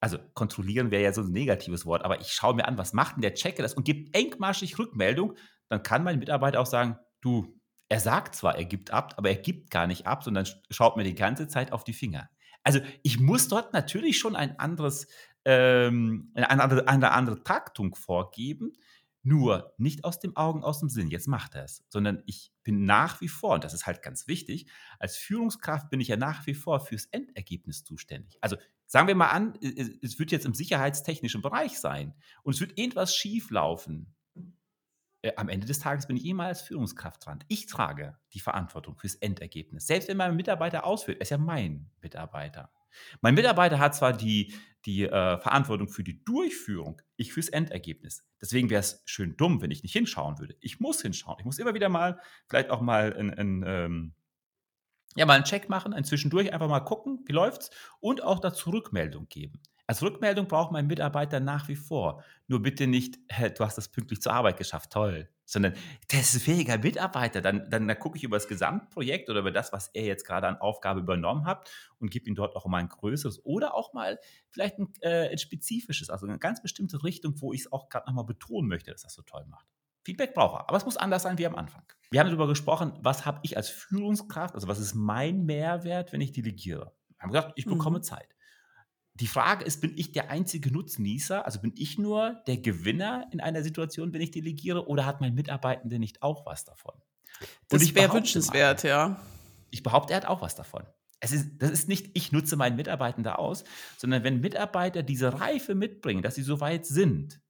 also 0.00 0.18
kontrollieren 0.34 0.90
wäre 0.90 1.04
ja 1.04 1.12
so 1.12 1.22
ein 1.22 1.30
negatives 1.30 1.86
Wort, 1.86 2.04
aber 2.04 2.20
ich 2.20 2.32
schaue 2.32 2.54
mir 2.54 2.66
an, 2.66 2.76
was 2.76 2.92
macht 2.92 3.14
denn 3.14 3.22
der 3.22 3.34
Checker 3.34 3.62
das 3.62 3.74
und 3.74 3.84
gibt 3.84 4.16
engmaschig 4.16 4.76
Rückmeldung, 4.76 5.36
dann 5.68 5.84
kann 5.84 6.02
mein 6.02 6.18
Mitarbeiter 6.18 6.58
auch 6.58 6.66
sagen, 6.66 6.98
du, 7.20 7.56
er 7.88 8.00
sagt 8.00 8.34
zwar, 8.34 8.56
er 8.56 8.64
gibt 8.64 8.90
ab, 8.90 9.14
aber 9.16 9.28
er 9.28 9.36
gibt 9.36 9.70
gar 9.70 9.86
nicht 9.86 10.08
ab, 10.08 10.24
sondern 10.24 10.44
schaut 10.70 10.96
mir 10.96 11.04
die 11.04 11.14
ganze 11.14 11.46
Zeit 11.46 11.70
auf 11.70 11.84
die 11.84 11.92
Finger. 11.92 12.28
Also 12.64 12.80
ich 13.04 13.20
muss 13.20 13.46
dort 13.46 13.72
natürlich 13.72 14.18
schon 14.18 14.34
ein 14.34 14.58
anderes, 14.58 15.06
ähm, 15.44 16.32
eine, 16.34 16.50
andere, 16.50 16.88
eine 16.88 17.12
andere 17.12 17.44
Taktung 17.44 17.94
vorgeben, 17.94 18.72
nur 19.22 19.72
nicht 19.78 20.04
aus 20.04 20.18
dem 20.18 20.36
Augen, 20.36 20.64
aus 20.64 20.80
dem 20.80 20.88
Sinn, 20.88 21.08
jetzt 21.08 21.28
macht 21.28 21.54
er 21.54 21.64
es, 21.64 21.84
sondern 21.88 22.22
ich 22.26 22.52
bin 22.64 22.84
nach 22.84 23.20
wie 23.20 23.28
vor, 23.28 23.54
und 23.54 23.64
das 23.64 23.74
ist 23.74 23.86
halt 23.86 24.02
ganz 24.02 24.26
wichtig, 24.26 24.66
als 24.98 25.16
Führungskraft 25.16 25.90
bin 25.90 26.00
ich 26.00 26.08
ja 26.08 26.16
nach 26.16 26.46
wie 26.46 26.54
vor 26.54 26.80
fürs 26.80 27.06
Endergebnis 27.06 27.84
zuständig. 27.84 28.38
Also 28.40 28.56
sagen 28.86 29.08
wir 29.08 29.14
mal 29.14 29.30
an, 29.30 29.54
es 29.60 30.18
wird 30.18 30.32
jetzt 30.32 30.46
im 30.46 30.54
sicherheitstechnischen 30.54 31.42
Bereich 31.42 31.78
sein 31.78 32.14
und 32.42 32.54
es 32.54 32.60
wird 32.60 32.78
irgendwas 32.78 33.14
schief 33.14 33.50
laufen. 33.50 34.14
Äh, 35.22 35.32
am 35.36 35.48
Ende 35.48 35.66
des 35.66 35.78
Tages 35.78 36.06
bin 36.06 36.16
ich 36.16 36.26
immer 36.26 36.46
als 36.46 36.62
Führungskraft 36.62 37.24
dran. 37.24 37.44
Ich 37.48 37.66
trage 37.66 38.18
die 38.34 38.40
Verantwortung 38.40 38.96
fürs 38.96 39.14
Endergebnis. 39.14 39.86
Selbst 39.86 40.08
wenn 40.08 40.16
mein 40.16 40.36
Mitarbeiter 40.36 40.84
ausführt, 40.84 41.18
er 41.18 41.22
ist 41.22 41.30
ja 41.30 41.38
mein 41.38 41.90
Mitarbeiter. 42.00 42.72
Mein 43.20 43.34
Mitarbeiter 43.34 43.78
hat 43.78 43.94
zwar 43.94 44.12
die, 44.12 44.54
die 44.84 45.04
äh, 45.04 45.38
Verantwortung 45.38 45.88
für 45.88 46.04
die 46.04 46.24
Durchführung, 46.24 47.00
ich 47.16 47.32
fürs 47.32 47.48
Endergebnis. 47.48 48.24
Deswegen 48.40 48.70
wäre 48.70 48.80
es 48.80 49.02
schön 49.04 49.36
dumm, 49.36 49.62
wenn 49.62 49.70
ich 49.70 49.82
nicht 49.82 49.92
hinschauen 49.92 50.38
würde. 50.38 50.56
Ich 50.60 50.80
muss 50.80 51.02
hinschauen. 51.02 51.36
Ich 51.38 51.44
muss 51.44 51.58
immer 51.58 51.74
wieder 51.74 51.88
mal, 51.88 52.20
vielleicht 52.48 52.70
auch 52.70 52.80
mal 52.80 53.14
ein, 53.14 53.30
ein 53.30 53.64
ähm, 53.66 54.14
ja, 55.14 55.26
mal 55.26 55.34
einen 55.34 55.44
Check 55.44 55.68
machen, 55.68 55.92
ein 55.92 56.04
Zwischendurch 56.04 56.52
einfach 56.52 56.68
mal 56.68 56.80
gucken, 56.80 57.20
wie 57.26 57.32
läuft's 57.32 57.70
und 58.00 58.22
auch 58.22 58.40
dazu 58.40 58.70
Rückmeldung 58.70 59.28
geben. 59.28 59.60
Als 59.86 60.02
Rückmeldung 60.02 60.48
braucht 60.48 60.72
mein 60.72 60.86
Mitarbeiter 60.86 61.40
nach 61.40 61.68
wie 61.68 61.76
vor. 61.76 62.24
Nur 62.46 62.62
bitte 62.62 62.86
nicht, 62.86 63.18
du 63.58 63.64
hast 63.64 63.76
das 63.76 63.88
pünktlich 63.88 64.22
zur 64.22 64.32
Arbeit 64.32 64.56
geschafft, 64.56 64.90
toll. 64.90 65.28
Sondern, 65.52 65.74
der 66.10 66.20
ist 66.20 66.34
ein 66.34 66.40
fähiger 66.40 66.78
Mitarbeiter. 66.78 67.42
Dann, 67.42 67.68
dann, 67.68 67.86
dann 67.86 67.98
gucke 67.98 68.16
ich 68.16 68.24
über 68.24 68.36
das 68.36 68.48
Gesamtprojekt 68.48 69.28
oder 69.28 69.40
über 69.40 69.50
das, 69.50 69.70
was 69.70 69.88
er 69.88 70.04
jetzt 70.04 70.24
gerade 70.24 70.48
an 70.48 70.56
Aufgabe 70.56 71.00
übernommen 71.00 71.44
hat 71.44 71.70
und 71.98 72.10
gebe 72.10 72.26
ihm 72.26 72.34
dort 72.34 72.56
auch 72.56 72.64
mal 72.64 72.78
ein 72.78 72.88
größeres 72.88 73.44
oder 73.44 73.74
auch 73.74 73.92
mal 73.92 74.18
vielleicht 74.48 74.78
ein, 74.78 74.94
äh, 75.02 75.28
ein 75.28 75.36
spezifisches, 75.36 76.08
also 76.08 76.26
eine 76.26 76.38
ganz 76.38 76.62
bestimmte 76.62 77.04
Richtung, 77.04 77.34
wo 77.42 77.52
ich 77.52 77.60
es 77.60 77.72
auch 77.72 77.90
gerade 77.90 78.06
nochmal 78.06 78.24
betonen 78.24 78.66
möchte, 78.66 78.92
dass 78.92 79.02
das 79.02 79.12
so 79.12 79.20
toll 79.20 79.44
macht. 79.50 79.66
Feedback 80.04 80.32
braucht 80.32 80.62
er, 80.62 80.68
aber 80.68 80.78
es 80.78 80.86
muss 80.86 80.96
anders 80.96 81.22
sein 81.22 81.36
wie 81.36 81.46
am 81.46 81.54
Anfang. 81.54 81.84
Wir 82.10 82.20
haben 82.20 82.28
darüber 82.28 82.48
gesprochen, 82.48 82.94
was 83.02 83.26
habe 83.26 83.40
ich 83.42 83.58
als 83.58 83.68
Führungskraft, 83.68 84.54
also 84.54 84.68
was 84.68 84.78
ist 84.78 84.94
mein 84.94 85.44
Mehrwert, 85.44 86.12
wenn 86.12 86.22
ich 86.22 86.32
delegiere. 86.32 86.92
Wir 87.08 87.20
haben 87.20 87.30
gesagt, 87.30 87.52
ich 87.56 87.66
bekomme 87.66 87.98
mhm. 87.98 88.02
Zeit 88.02 88.34
die 89.14 89.26
Frage 89.26 89.64
ist, 89.64 89.80
bin 89.80 89.92
ich 89.96 90.12
der 90.12 90.30
einzige 90.30 90.72
Nutznießer? 90.72 91.44
Also 91.44 91.60
bin 91.60 91.72
ich 91.76 91.98
nur 91.98 92.42
der 92.46 92.56
Gewinner 92.58 93.26
in 93.30 93.40
einer 93.40 93.62
Situation, 93.62 94.12
wenn 94.12 94.22
ich 94.22 94.30
delegiere, 94.30 94.88
oder 94.88 95.04
hat 95.04 95.20
mein 95.20 95.34
Mitarbeitender 95.34 95.98
nicht 95.98 96.22
auch 96.22 96.46
was 96.46 96.64
davon? 96.64 96.94
Das 97.68 97.94
wäre 97.94 98.12
wünschenswert, 98.12 98.84
mal, 98.84 98.88
ja. 98.88 99.22
Ich 99.70 99.82
behaupte, 99.82 100.12
er 100.12 100.18
hat 100.18 100.26
auch 100.26 100.42
was 100.42 100.54
davon. 100.54 100.84
Es 101.20 101.32
ist, 101.32 101.50
das 101.58 101.70
ist 101.70 101.88
nicht, 101.88 102.10
ich 102.14 102.32
nutze 102.32 102.56
meinen 102.56 102.76
Mitarbeitenden 102.76 103.32
aus, 103.32 103.64
sondern 103.96 104.24
wenn 104.24 104.40
Mitarbeiter 104.40 105.02
diese 105.02 105.40
Reife 105.40 105.74
mitbringen, 105.74 106.22
dass 106.22 106.34
sie 106.34 106.42
so 106.42 106.60
weit 106.60 106.86
sind 106.86 107.40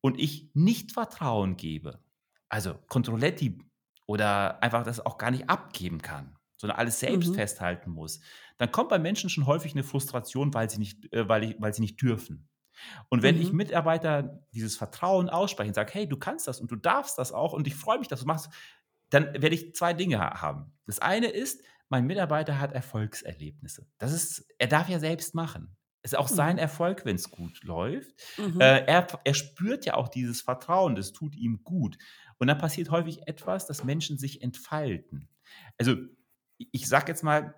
und 0.00 0.18
ich 0.18 0.50
nicht 0.54 0.92
Vertrauen 0.92 1.56
gebe, 1.56 2.00
also 2.48 2.74
Controletti 2.88 3.58
oder 4.06 4.62
einfach 4.62 4.84
das 4.84 5.04
auch 5.04 5.18
gar 5.18 5.30
nicht 5.30 5.48
abgeben 5.48 6.02
kann, 6.02 6.37
sondern 6.58 6.78
alles 6.78 7.00
selbst 7.00 7.30
mhm. 7.30 7.34
festhalten 7.34 7.90
muss, 7.90 8.20
dann 8.58 8.70
kommt 8.70 8.90
bei 8.90 8.98
Menschen 8.98 9.30
schon 9.30 9.46
häufig 9.46 9.72
eine 9.72 9.84
Frustration, 9.84 10.52
weil 10.52 10.68
sie 10.68 10.78
nicht, 10.78 11.10
äh, 11.12 11.28
weil, 11.28 11.56
weil 11.58 11.72
sie 11.72 11.80
nicht 11.80 12.02
dürfen. 12.02 12.48
Und 13.08 13.22
wenn 13.22 13.36
mhm. 13.36 13.42
ich 13.42 13.52
Mitarbeiter 13.52 14.44
dieses 14.52 14.76
Vertrauen 14.76 15.28
ausspreche 15.28 15.68
und 15.68 15.74
sage, 15.74 15.94
hey, 15.94 16.08
du 16.08 16.16
kannst 16.16 16.46
das 16.46 16.60
und 16.60 16.70
du 16.70 16.76
darfst 16.76 17.18
das 17.18 17.32
auch 17.32 17.52
und 17.52 17.66
ich 17.66 17.74
freue 17.74 17.98
mich, 17.98 18.08
dass 18.08 18.20
du 18.20 18.26
machst, 18.26 18.50
dann 19.10 19.32
werde 19.32 19.54
ich 19.54 19.74
zwei 19.74 19.94
Dinge 19.94 20.18
haben. 20.18 20.72
Das 20.86 20.98
eine 20.98 21.28
ist, 21.28 21.62
mein 21.88 22.06
Mitarbeiter 22.06 22.60
hat 22.60 22.72
Erfolgserlebnisse. 22.72 23.86
Das 23.96 24.12
ist, 24.12 24.46
er 24.58 24.66
darf 24.66 24.88
ja 24.88 24.98
selbst 24.98 25.34
machen. 25.34 25.76
Es 26.02 26.12
ist 26.12 26.18
auch 26.18 26.30
mhm. 26.30 26.34
sein 26.34 26.58
Erfolg, 26.58 27.04
wenn 27.04 27.16
es 27.16 27.30
gut 27.30 27.64
läuft. 27.64 28.14
Mhm. 28.36 28.60
Äh, 28.60 28.84
er, 28.84 29.06
er 29.24 29.34
spürt 29.34 29.86
ja 29.86 29.94
auch 29.94 30.08
dieses 30.08 30.42
Vertrauen, 30.42 30.94
das 30.94 31.12
tut 31.12 31.34
ihm 31.34 31.64
gut. 31.64 31.96
Und 32.38 32.46
dann 32.46 32.58
passiert 32.58 32.90
häufig 32.90 33.26
etwas, 33.26 33.66
dass 33.66 33.84
Menschen 33.84 34.18
sich 34.18 34.42
entfalten. 34.42 35.28
Also 35.76 35.96
ich 36.58 36.88
sage 36.88 37.08
jetzt 37.08 37.22
mal, 37.22 37.54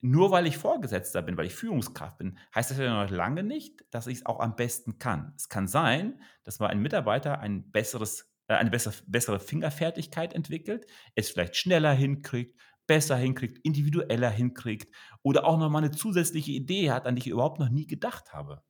nur 0.00 0.30
weil 0.30 0.46
ich 0.46 0.58
Vorgesetzter 0.58 1.22
bin, 1.22 1.36
weil 1.36 1.46
ich 1.46 1.54
Führungskraft 1.54 2.18
bin, 2.18 2.38
heißt 2.54 2.70
das 2.70 2.78
ja 2.78 3.04
noch 3.04 3.10
lange 3.10 3.42
nicht, 3.42 3.84
dass 3.90 4.06
ich 4.06 4.18
es 4.18 4.26
auch 4.26 4.40
am 4.40 4.56
besten 4.56 4.98
kann. 4.98 5.32
Es 5.36 5.48
kann 5.48 5.68
sein, 5.68 6.20
dass 6.44 6.60
mal 6.60 6.68
ein 6.68 6.80
Mitarbeiter 6.80 7.40
ein 7.40 7.70
besseres, 7.70 8.30
äh, 8.48 8.54
eine 8.54 8.70
bessere, 8.70 8.94
bessere 9.06 9.40
Fingerfertigkeit 9.40 10.34
entwickelt, 10.34 10.86
es 11.14 11.30
vielleicht 11.30 11.56
schneller 11.56 11.92
hinkriegt, 11.92 12.60
besser 12.86 13.16
hinkriegt, 13.16 13.58
individueller 13.64 14.30
hinkriegt 14.30 14.94
oder 15.22 15.44
auch 15.44 15.58
nochmal 15.58 15.82
eine 15.82 15.92
zusätzliche 15.92 16.52
Idee 16.52 16.90
hat, 16.90 17.06
an 17.06 17.16
die 17.16 17.22
ich 17.22 17.28
überhaupt 17.28 17.58
noch 17.58 17.70
nie 17.70 17.86
gedacht 17.86 18.32
habe. 18.32 18.62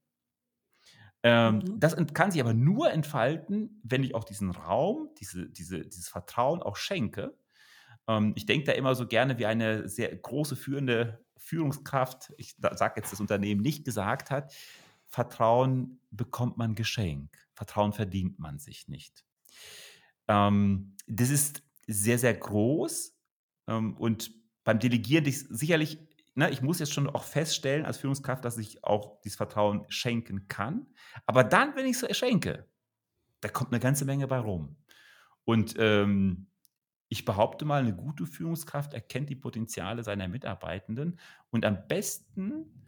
Ähm, 1.22 1.56
mhm. 1.56 1.80
Das 1.80 1.96
kann 2.14 2.30
sich 2.30 2.40
aber 2.40 2.54
nur 2.54 2.90
entfalten, 2.90 3.80
wenn 3.82 4.04
ich 4.04 4.14
auch 4.14 4.24
diesen 4.24 4.52
Raum, 4.52 5.10
diese, 5.18 5.50
diese, 5.50 5.80
dieses 5.80 6.08
Vertrauen 6.08 6.62
auch 6.62 6.76
schenke 6.76 7.36
ähm, 8.08 8.32
ich 8.36 8.46
denke 8.46 8.66
da 8.66 8.72
immer 8.72 8.94
so 8.94 9.06
gerne, 9.06 9.38
wie 9.38 9.46
eine 9.46 9.88
sehr 9.88 10.14
große 10.14 10.56
führende 10.56 11.24
Führungskraft, 11.36 12.32
ich 12.38 12.56
sage 12.58 13.00
jetzt 13.00 13.12
das 13.12 13.20
Unternehmen, 13.20 13.60
nicht 13.60 13.84
gesagt 13.84 14.30
hat, 14.30 14.52
Vertrauen 15.06 16.00
bekommt 16.10 16.56
man 16.56 16.74
Geschenk. 16.74 17.30
Vertrauen 17.54 17.92
verdient 17.92 18.38
man 18.38 18.58
sich 18.58 18.88
nicht. 18.88 19.24
Ähm, 20.28 20.96
das 21.06 21.30
ist 21.30 21.62
sehr, 21.86 22.18
sehr 22.18 22.34
groß 22.34 23.16
ähm, 23.68 23.96
und 23.96 24.32
beim 24.64 24.80
Delegieren 24.80 25.24
sicherlich, 25.30 25.98
ne, 26.34 26.50
ich 26.50 26.60
muss 26.60 26.80
jetzt 26.80 26.92
schon 26.92 27.08
auch 27.08 27.22
feststellen 27.22 27.86
als 27.86 27.98
Führungskraft, 27.98 28.44
dass 28.44 28.58
ich 28.58 28.82
auch 28.82 29.20
dieses 29.22 29.36
Vertrauen 29.36 29.84
schenken 29.88 30.48
kann. 30.48 30.86
Aber 31.24 31.44
dann, 31.44 31.76
wenn 31.76 31.86
ich 31.86 32.02
es 32.02 32.16
schenke, 32.16 32.66
da 33.40 33.48
kommt 33.48 33.72
eine 33.72 33.80
ganze 33.80 34.04
Menge 34.04 34.26
bei 34.26 34.38
rum. 34.38 34.76
Und 35.44 35.76
ähm, 35.78 36.48
ich 37.08 37.24
behaupte 37.24 37.64
mal, 37.64 37.82
eine 37.82 37.94
gute 37.94 38.26
Führungskraft 38.26 38.94
erkennt 38.94 39.30
die 39.30 39.36
Potenziale 39.36 40.02
seiner 40.02 40.28
Mitarbeitenden 40.28 41.18
und 41.50 41.64
am 41.64 41.86
besten 41.86 42.82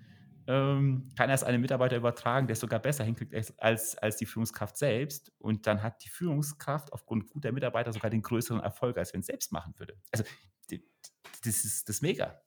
ähm, 0.49 1.11
kann 1.15 1.29
er 1.29 1.35
es 1.35 1.45
einem 1.45 1.61
Mitarbeiter 1.61 1.97
übertragen, 1.97 2.47
der 2.47 2.55
es 2.55 2.61
sogar 2.61 2.81
besser 2.81 3.05
hinkriegt 3.05 3.35
als, 3.59 3.99
als 3.99 4.17
die 4.17 4.25
Führungskraft 4.25 4.79
selbst. 4.79 5.31
Und 5.39 5.67
dann 5.67 5.83
hat 5.83 6.03
die 6.03 6.09
Führungskraft 6.09 6.91
aufgrund 6.95 7.29
guter 7.29 7.53
Mitarbeiter 7.53 7.93
sogar 7.93 8.11
den 8.11 8.23
größeren 8.23 8.61
Erfolg, 8.61 8.97
als 8.97 9.13
wenn 9.13 9.21
es 9.21 9.27
selbst 9.27 9.53
machen 9.53 9.75
würde. 9.77 9.95
Also 10.11 10.25
das 11.45 11.65
ist 11.65 11.89
das 11.91 12.01
mega. 12.01 12.41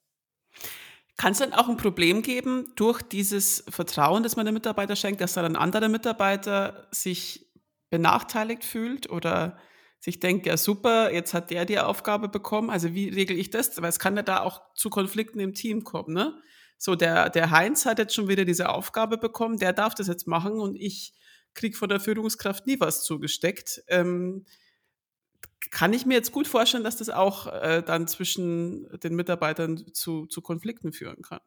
Kann 1.18 1.34
es 1.34 1.38
dann 1.38 1.54
auch 1.54 1.70
ein 1.70 1.78
Problem 1.78 2.24
geben 2.24 2.74
durch 2.75 3.04
dieses 3.04 3.63
Vertrauen, 3.70 4.24
das 4.24 4.36
man 4.36 4.48
den 4.48 4.56
Mitarbeiter 4.56 4.96
schenkt, 4.96 5.22
dass 5.22 5.34
dann 5.34 5.46
ein 5.46 5.56
anderer 5.56 5.88
Mitarbeiter 5.88 6.88
sich 6.90 7.51
benachteiligt 7.92 8.63
fühlt 8.63 9.12
oder 9.12 9.60
sich 10.01 10.20
denkt, 10.20 10.48
ja 10.48 10.58
super, 10.58 11.13
jetzt 11.13 11.34
hat 11.34 11.51
der 11.51 11.63
die 11.65 11.79
Aufgabe 11.79 12.27
bekommen, 12.27 12.72
also 12.72 12.93
wie 12.93 13.10
regel 13.10 13.38
ich 13.38 13.51
das? 13.51 13.79
Weil 13.79 13.89
es 13.89 14.00
kann 14.00 14.17
ja 14.17 14.24
da 14.24 14.41
auch 14.41 14.62
zu 14.74 14.89
Konflikten 14.89 15.39
im 15.39 15.53
Team 15.53 15.84
kommen, 15.84 16.13
ne? 16.13 16.41
So, 16.77 16.96
der, 16.96 17.29
der 17.29 17.51
Heinz 17.51 17.86
hat 17.86 18.00
jetzt 18.00 18.15
schon 18.15 18.27
wieder 18.27 18.43
diese 18.43 18.70
Aufgabe 18.70 19.20
bekommen, 19.20 19.60
der 19.60 19.72
darf 19.72 19.93
das 19.93 20.08
jetzt 20.08 20.27
machen 20.27 20.53
und 20.53 20.75
ich 20.75 21.13
kriege 21.53 21.77
von 21.77 21.89
der 21.89 22.00
Führungskraft 22.00 22.65
nie 22.65 22.79
was 22.79 23.03
zugesteckt. 23.03 23.84
Ähm, 23.88 24.46
kann 25.70 25.93
ich 25.93 26.08
mir 26.08 26.15
jetzt 26.15 26.31
gut 26.31 26.48
vorstellen, 26.48 26.84
dass 26.84 26.98
das 26.98 27.12
auch 27.12 27.46
äh, 27.46 27.84
dann 27.84 28.08
zwischen 28.08 28.89
den 29.01 29.13
Mitarbeitern 29.15 29.93
zu, 29.93 30.25
zu 30.25 30.41
Konflikten 30.41 30.91
führen 30.91 31.22
kann. 31.22 31.41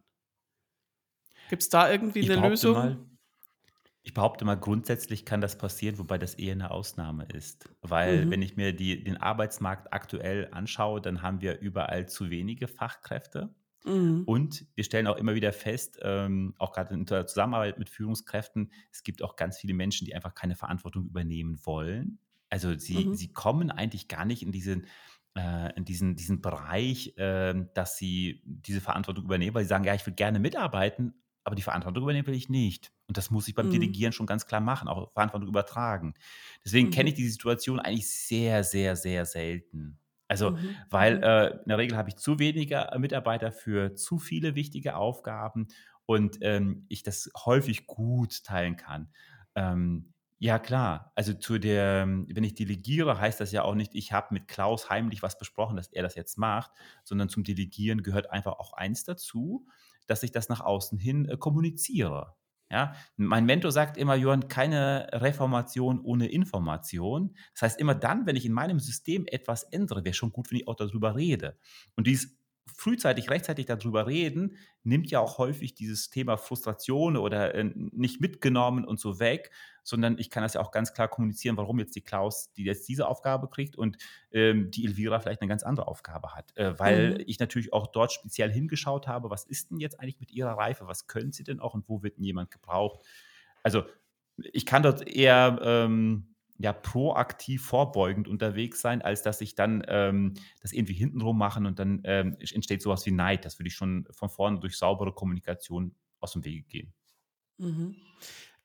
Gibt 1.51 1.63
es 1.63 1.69
da 1.69 1.91
irgendwie 1.91 2.21
ich 2.21 2.31
eine 2.31 2.49
Lösung? 2.49 2.75
Mal, 2.75 2.99
ich 4.07 4.13
behaupte 4.13 4.45
mal, 4.45 4.57
grundsätzlich 4.57 5.25
kann 5.25 5.41
das 5.41 5.57
passieren, 5.57 5.99
wobei 5.99 6.19
das 6.19 6.35
eher 6.35 6.53
eine 6.53 6.71
Ausnahme 6.71 7.25
ist. 7.25 7.71
Weil, 7.81 8.27
mhm. 8.27 8.31
wenn 8.31 8.43
ich 8.43 8.55
mir 8.55 8.75
die, 8.75 9.03
den 9.03 9.17
Arbeitsmarkt 9.17 9.95
aktuell 9.95 10.49
anschaue, 10.53 11.01
dann 11.01 11.23
haben 11.23 11.41
wir 11.41 11.59
überall 11.61 12.07
zu 12.07 12.29
wenige 12.29 12.69
Fachkräfte. 12.69 13.55
Mhm. 13.85 14.25
Und 14.27 14.67
wir 14.75 14.85
stellen 14.85 15.07
auch 15.07 15.17
immer 15.17 15.35
wieder 15.35 15.55
fest, 15.55 16.01
ähm, 16.03 16.55
auch 16.59 16.73
gerade 16.73 16.93
in 16.93 17.07
der 17.07 17.27
Zusammenarbeit 17.27 17.79
mit 17.79 17.89
Führungskräften, 17.89 18.71
es 18.93 19.05
gibt 19.05 19.23
auch 19.23 19.37
ganz 19.37 19.59
viele 19.59 19.73
Menschen, 19.73 20.05
die 20.05 20.15
einfach 20.15 20.35
keine 20.35 20.55
Verantwortung 20.55 21.07
übernehmen 21.07 21.59
wollen. 21.65 22.19
Also 22.51 22.79
sie, 22.79 23.07
mhm. 23.07 23.15
sie 23.15 23.33
kommen 23.33 23.71
eigentlich 23.71 24.09
gar 24.09 24.27
nicht 24.27 24.43
in 24.43 24.53
diesen, 24.53 24.87
äh, 25.35 25.75
in 25.77 25.87
diesen, 25.87 26.15
diesen 26.15 26.43
Bereich, 26.43 27.17
äh, 27.17 27.55
dass 27.73 27.97
sie 27.97 28.43
diese 28.45 28.83
Verantwortung 28.83 29.25
übernehmen, 29.25 29.55
weil 29.55 29.65
sie 29.65 29.71
sagen, 29.71 29.85
ja, 29.85 29.95
ich 29.95 30.07
will 30.07 30.15
gerne 30.15 30.41
mitarbeiten, 30.41 31.15
aber 31.43 31.57
die 31.57 31.63
Verantwortung 31.63 32.03
übernehmen 32.03 32.27
will 32.27 32.35
ich 32.35 32.51
nicht. 32.51 32.94
Und 33.07 33.17
das 33.17 33.31
muss 33.31 33.49
ich 33.49 33.55
beim 33.55 33.67
mhm. 33.67 33.73
Delegieren 33.73 34.13
schon 34.13 34.27
ganz 34.27 34.47
klar 34.47 34.61
machen, 34.61 34.89
auch 34.89 35.13
Verantwortung 35.13 35.49
übertragen. 35.49 36.15
Deswegen 36.65 36.89
mhm. 36.89 36.93
kenne 36.93 37.11
ich 37.11 37.15
die 37.15 37.29
Situation 37.29 37.81
eigentlich 37.81 38.11
sehr, 38.11 38.65
sehr, 38.65 38.97
sehr 38.97 39.27
selten. 39.27 39.99
Also, 40.29 40.53
mhm. 40.53 40.77
weil 40.91 41.19
mhm. 41.19 41.23
äh, 41.23 41.47
in 41.49 41.69
der 41.69 41.79
Regel 41.79 41.97
habe 41.97 42.09
ich 42.09 42.17
zu 42.17 42.39
wenige 42.39 42.89
Mitarbeiter 42.99 43.53
für 43.53 43.95
zu 43.95 44.19
viele 44.19 44.55
wichtige 44.55 44.97
Aufgaben 44.97 45.69
und 46.07 46.39
ähm, 46.41 46.87
ich 46.89 47.03
das 47.03 47.31
häufig 47.45 47.87
gut 47.87 48.45
teilen 48.45 48.77
kann. 48.77 49.09
Ähm, 49.55 50.15
ja, 50.39 50.59
klar. 50.59 51.13
Also 51.15 51.33
zu 51.33 51.59
der, 51.59 52.07
wenn 52.07 52.45
ich 52.45 52.55
delegiere, 52.55 53.19
heißt 53.19 53.41
das 53.41 53.53
ja 53.53 53.63
auch 53.63 53.75
nicht, 53.75 53.95
ich 53.95 54.13
habe 54.13 54.35
mit 54.35 54.49
Klaus 54.49 54.91
heimlich 54.91 55.23
was 55.23 55.39
besprochen, 55.39 55.77
dass 55.77 55.89
er 55.89 56.03
das 56.03 56.17
jetzt 56.17 56.37
macht, 56.37 56.73
sondern 57.05 57.29
zum 57.29 57.45
Delegieren 57.45 58.03
gehört 58.03 58.31
einfach 58.31 58.53
auch 58.59 58.73
eins 58.73 59.05
dazu, 59.05 59.67
dass 60.07 60.23
ich 60.23 60.33
das 60.33 60.49
nach 60.49 60.61
außen 60.61 60.99
hin 60.99 61.27
äh, 61.27 61.37
kommuniziere. 61.37 62.35
Ja, 62.71 62.95
mein 63.17 63.45
Mentor 63.45 63.73
sagt 63.73 63.97
immer, 63.97 64.15
Johann, 64.15 64.49
keine 64.49 65.09
Reformation 65.13 66.01
ohne 66.01 66.29
Information. 66.29 67.37
Das 67.53 67.63
heißt, 67.63 67.81
immer 67.81 67.95
dann, 67.95 68.27
wenn 68.27 68.37
ich 68.37 68.47
in 68.47 68.53
meinem 68.53 68.81
System 68.81 69.27
etwas 69.27 69.65
ändere, 69.65 70.05
wäre 70.05 70.15
schon 70.15 70.33
gut, 70.33 70.51
wenn 70.51 70.59
ich 70.59 70.69
auch 70.69 70.77
darüber 70.77 71.15
rede. 71.15 71.59
Und 71.95 72.07
dies 72.07 72.39
frühzeitig, 72.77 73.31
rechtzeitig 73.31 73.67
darüber 73.67 74.07
reden, 74.07 74.57
nimmt 74.83 75.11
ja 75.11 75.21
auch 75.21 75.39
häufig 75.39 75.75
dieses 75.75 76.11
Thema 76.11 76.37
Frustration 76.37 77.17
oder 77.17 77.55
äh, 77.55 77.65
nicht 77.75 78.21
mitgenommen 78.21 78.85
und 78.85 79.01
so 79.01 79.19
weg, 79.21 79.51
sondern 79.83 80.19
ich 80.19 80.31
kann 80.31 80.43
das 80.43 80.55
ja 80.55 80.61
auch 80.61 80.73
ganz 80.73 80.93
klar 80.93 81.09
kommunizieren, 81.09 81.57
warum 81.57 81.79
jetzt 81.79 81.95
die 81.95 82.01
Klaus, 82.01 82.53
die 82.53 82.65
jetzt 82.65 82.89
diese 82.89 83.07
Aufgabe 83.07 83.49
kriegt 83.49 83.77
und 83.77 83.97
ähm, 84.33 84.71
die 84.71 84.87
Elvira 84.87 85.21
vielleicht 85.21 85.41
eine 85.41 85.49
ganz 85.49 85.63
andere 85.63 85.87
Aufgabe 85.87 86.35
hat. 86.35 86.57
Äh, 86.57 86.79
weil 86.79 87.15
mhm. 87.15 87.25
ich 87.27 87.39
natürlich 87.39 87.73
auch 87.73 87.87
dort 87.87 88.13
speziell 88.13 88.51
hingeschaut 88.51 89.07
habe, 89.07 89.31
was 89.31 89.45
ist 89.45 89.71
denn 89.71 89.79
jetzt 89.79 90.01
eigentlich 90.01 90.21
mit 90.21 90.33
ihrer 90.33 90.53
Reife, 90.53 90.87
was 90.87 91.07
können 91.07 91.33
sie 91.33 91.45
denn 91.45 91.61
auch 91.61 91.75
und 91.75 91.89
wo 91.89 92.03
wird 92.03 92.17
denn 92.17 92.25
jemand 92.25 92.51
gebraucht? 92.51 93.05
Also 93.63 93.85
ich 94.37 94.67
kann 94.67 94.83
dort 94.83 95.07
eher 95.07 95.59
ähm, 95.63 96.34
ja, 96.59 96.73
proaktiv 96.73 97.65
vorbeugend 97.65 98.29
unterwegs 98.29 98.81
sein, 98.81 99.03
als 99.03 99.23
dass 99.23 99.41
ich 99.41 99.55
dann 99.55 99.85
ähm, 99.89 100.35
das 100.61 100.73
irgendwie 100.73 100.95
hintenrum 100.95 101.37
machen 101.37 101.67
und 101.67 101.79
dann 101.79 102.01
ähm, 102.05 102.37
entsteht 102.39 102.81
sowas 102.81 103.05
wie 103.07 103.11
Neid. 103.11 103.45
Das 103.45 103.59
würde 103.59 103.69
ich 103.69 103.75
schon 103.75 104.07
von 104.11 104.29
vorne 104.29 104.61
durch 104.61 104.79
saubere 104.79 105.13
Kommunikation 105.13 105.95
aus 106.21 106.33
dem 106.33 106.45
Wege 106.45 106.63
gehen. 106.63 106.93
Mhm. 107.59 107.97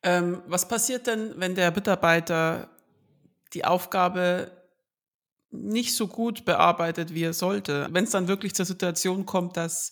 Ähm, 0.03 0.41
was 0.48 0.67
passiert 0.67 1.08
denn, 1.08 1.34
wenn 1.38 1.55
der 1.55 1.72
Mitarbeiter 1.72 2.69
die 3.53 3.65
Aufgabe 3.65 4.51
nicht 5.51 5.96
so 5.96 6.08
gut 6.08 6.46
bearbeitet, 6.46 7.13
wie 7.13 7.24
er 7.24 7.34
sollte? 7.34 7.88
Wenn 7.91 8.03
es 8.03 8.12
dann 8.12 8.27
wirklich 8.27 8.53
zur 8.53 8.65
Situation 8.65 9.25
kommt, 9.25 9.58
dass 9.58 9.91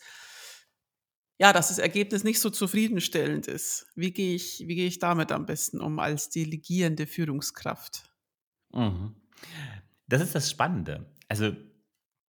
ja, 1.40 1.54
dass 1.54 1.70
das 1.70 1.78
Ergebnis 1.78 2.24
nicht 2.24 2.40
so 2.40 2.50
zufriedenstellend 2.50 3.48
ist. 3.48 3.88
Wie 3.96 4.12
gehe 4.12 4.36
ich, 4.36 4.64
wie 4.68 4.76
gehe 4.76 4.88
ich 4.88 5.00
damit 5.00 5.32
am 5.32 5.46
besten 5.46 5.80
um 5.82 6.00
als 6.00 6.30
delegierende 6.30 7.06
Führungskraft? 7.06 8.04
Mhm. 8.74 9.16
Das 10.08 10.22
ist 10.22 10.34
das 10.34 10.50
Spannende. 10.50 11.06
Also 11.28 11.52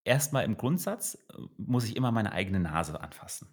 erstmal 0.04 0.44
im 0.44 0.56
Grundsatz 0.56 1.14
äh, 1.14 1.42
muss 1.56 1.84
ich 1.84 1.96
immer 1.96 2.12
meine 2.12 2.32
eigene 2.32 2.60
Nase 2.60 3.00
anfassen. 3.00 3.48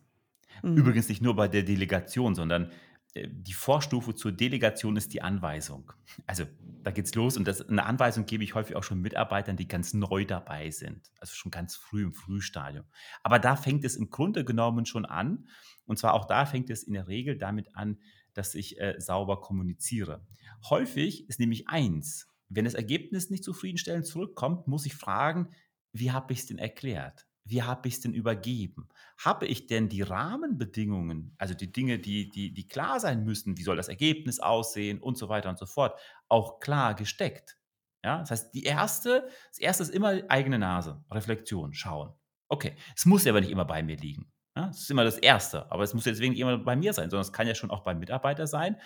Mhm. 0.62 0.78
Übrigens 0.78 1.10
nicht 1.10 1.22
nur 1.22 1.36
bei 1.36 1.48
der 1.48 1.64
Delegation, 1.64 2.36
sondern 2.36 2.72
die 3.16 3.54
Vorstufe 3.54 4.14
zur 4.14 4.34
Delegation 4.34 4.98
ist 4.98 5.14
die 5.14 5.22
Anweisung. 5.22 5.94
Also 6.28 6.46
da 6.84 6.92
geht's 6.92 7.16
los 7.16 7.38
und 7.38 7.48
das, 7.48 7.68
eine 7.68 7.86
Anweisung 7.86 8.26
gebe 8.26 8.44
ich 8.44 8.56
häufig 8.56 8.76
auch 8.76 8.84
schon 8.84 9.02
Mitarbeitern, 9.02 9.56
die 9.56 9.68
ganz 9.68 9.94
neu 9.94 10.26
dabei 10.26 10.70
sind, 10.70 11.12
also 11.20 11.34
schon 11.34 11.52
ganz 11.52 11.76
früh 11.76 12.04
im 12.04 12.14
Frühstadium. 12.14 12.86
Aber 13.24 13.40
da 13.40 13.56
fängt 13.56 13.86
es 13.86 13.96
im 13.96 14.10
Grunde 14.10 14.44
genommen 14.44 14.86
schon 14.86 15.06
an 15.06 15.48
und 15.86 15.98
zwar 15.98 16.14
auch 16.14 16.26
da 16.26 16.46
fängt 16.46 16.70
es 16.70 16.84
in 16.84 16.94
der 16.94 17.08
Regel 17.08 17.38
damit 17.38 17.76
an, 17.76 18.00
dass 18.34 18.54
ich 18.54 18.80
äh, 18.82 18.96
sauber 19.00 19.40
kommuniziere. 19.40 20.26
Häufig 20.70 21.30
ist 21.30 21.40
nämlich 21.40 21.70
eins, 21.70 22.28
wenn 22.50 22.66
das 22.66 22.74
Ergebnis 22.74 23.30
nicht 23.30 23.46
zufriedenstellend 23.46 24.06
zurückkommt, 24.06 24.68
muss 24.68 24.86
ich 24.86 24.94
fragen, 24.94 25.50
wie 25.94 26.12
habe 26.12 26.34
ich 26.34 26.40
es 26.40 26.48
denn 26.48 26.58
erklärt? 26.58 27.25
Wie 27.46 27.62
habe 27.64 27.88
ich 27.88 27.96
es 27.96 28.02
denn 28.02 28.14
übergeben? 28.14 28.90
Habe 29.18 29.46
ich 29.46 29.68
denn 29.68 29.88
die 29.88 30.02
Rahmenbedingungen, 30.02 31.36
also 31.38 31.54
die 31.54 31.72
Dinge, 31.72 32.00
die, 32.00 32.30
die, 32.30 32.54
die 32.54 32.68
klar 32.68 33.00
sein 33.00 33.24
müssen, 33.24 33.58
wie 33.58 33.64
soll 33.64 33.78
das 33.78 33.88
Ergebnis 33.88 34.40
aussehen 34.40 35.00
und 35.00 35.18
so 35.18 35.30
weiter 35.30 35.50
und 35.50 35.60
so 35.60 35.68
fort, 35.68 35.98
auch 36.28 36.60
klar 36.60 36.96
gesteckt? 36.96 37.58
Ja, 38.04 38.20
das 38.20 38.32
heißt, 38.32 38.54
die 38.54 38.64
erste, 38.64 39.30
das 39.50 39.60
erste 39.60 39.84
ist 39.84 39.90
immer 39.90 40.22
eigene 40.28 40.60
Nase, 40.60 41.04
Reflexion, 41.12 41.74
schauen. 41.74 42.14
Okay, 42.50 42.76
es 42.96 43.06
muss 43.06 43.24
ja 43.24 43.32
aber 43.32 43.42
nicht 43.42 43.52
immer 43.52 43.66
bei 43.66 43.82
mir 43.84 43.98
liegen. 43.98 44.32
Ja, 44.56 44.68
das 44.68 44.82
ist 44.82 44.92
immer 44.92 45.04
das 45.04 45.18
Erste, 45.18 45.70
aber 45.72 45.84
es 45.84 45.94
muss 45.94 46.06
jetzt 46.06 46.20
nicht 46.20 46.40
immer 46.40 46.58
bei 46.58 46.76
mir 46.76 46.94
sein, 46.94 47.10
sondern 47.10 47.26
es 47.26 47.34
kann 47.34 47.48
ja 47.48 47.56
schon 47.56 47.72
auch 47.72 47.84
beim 47.84 48.00
Mitarbeiter 48.00 48.48
sein. 48.48 48.78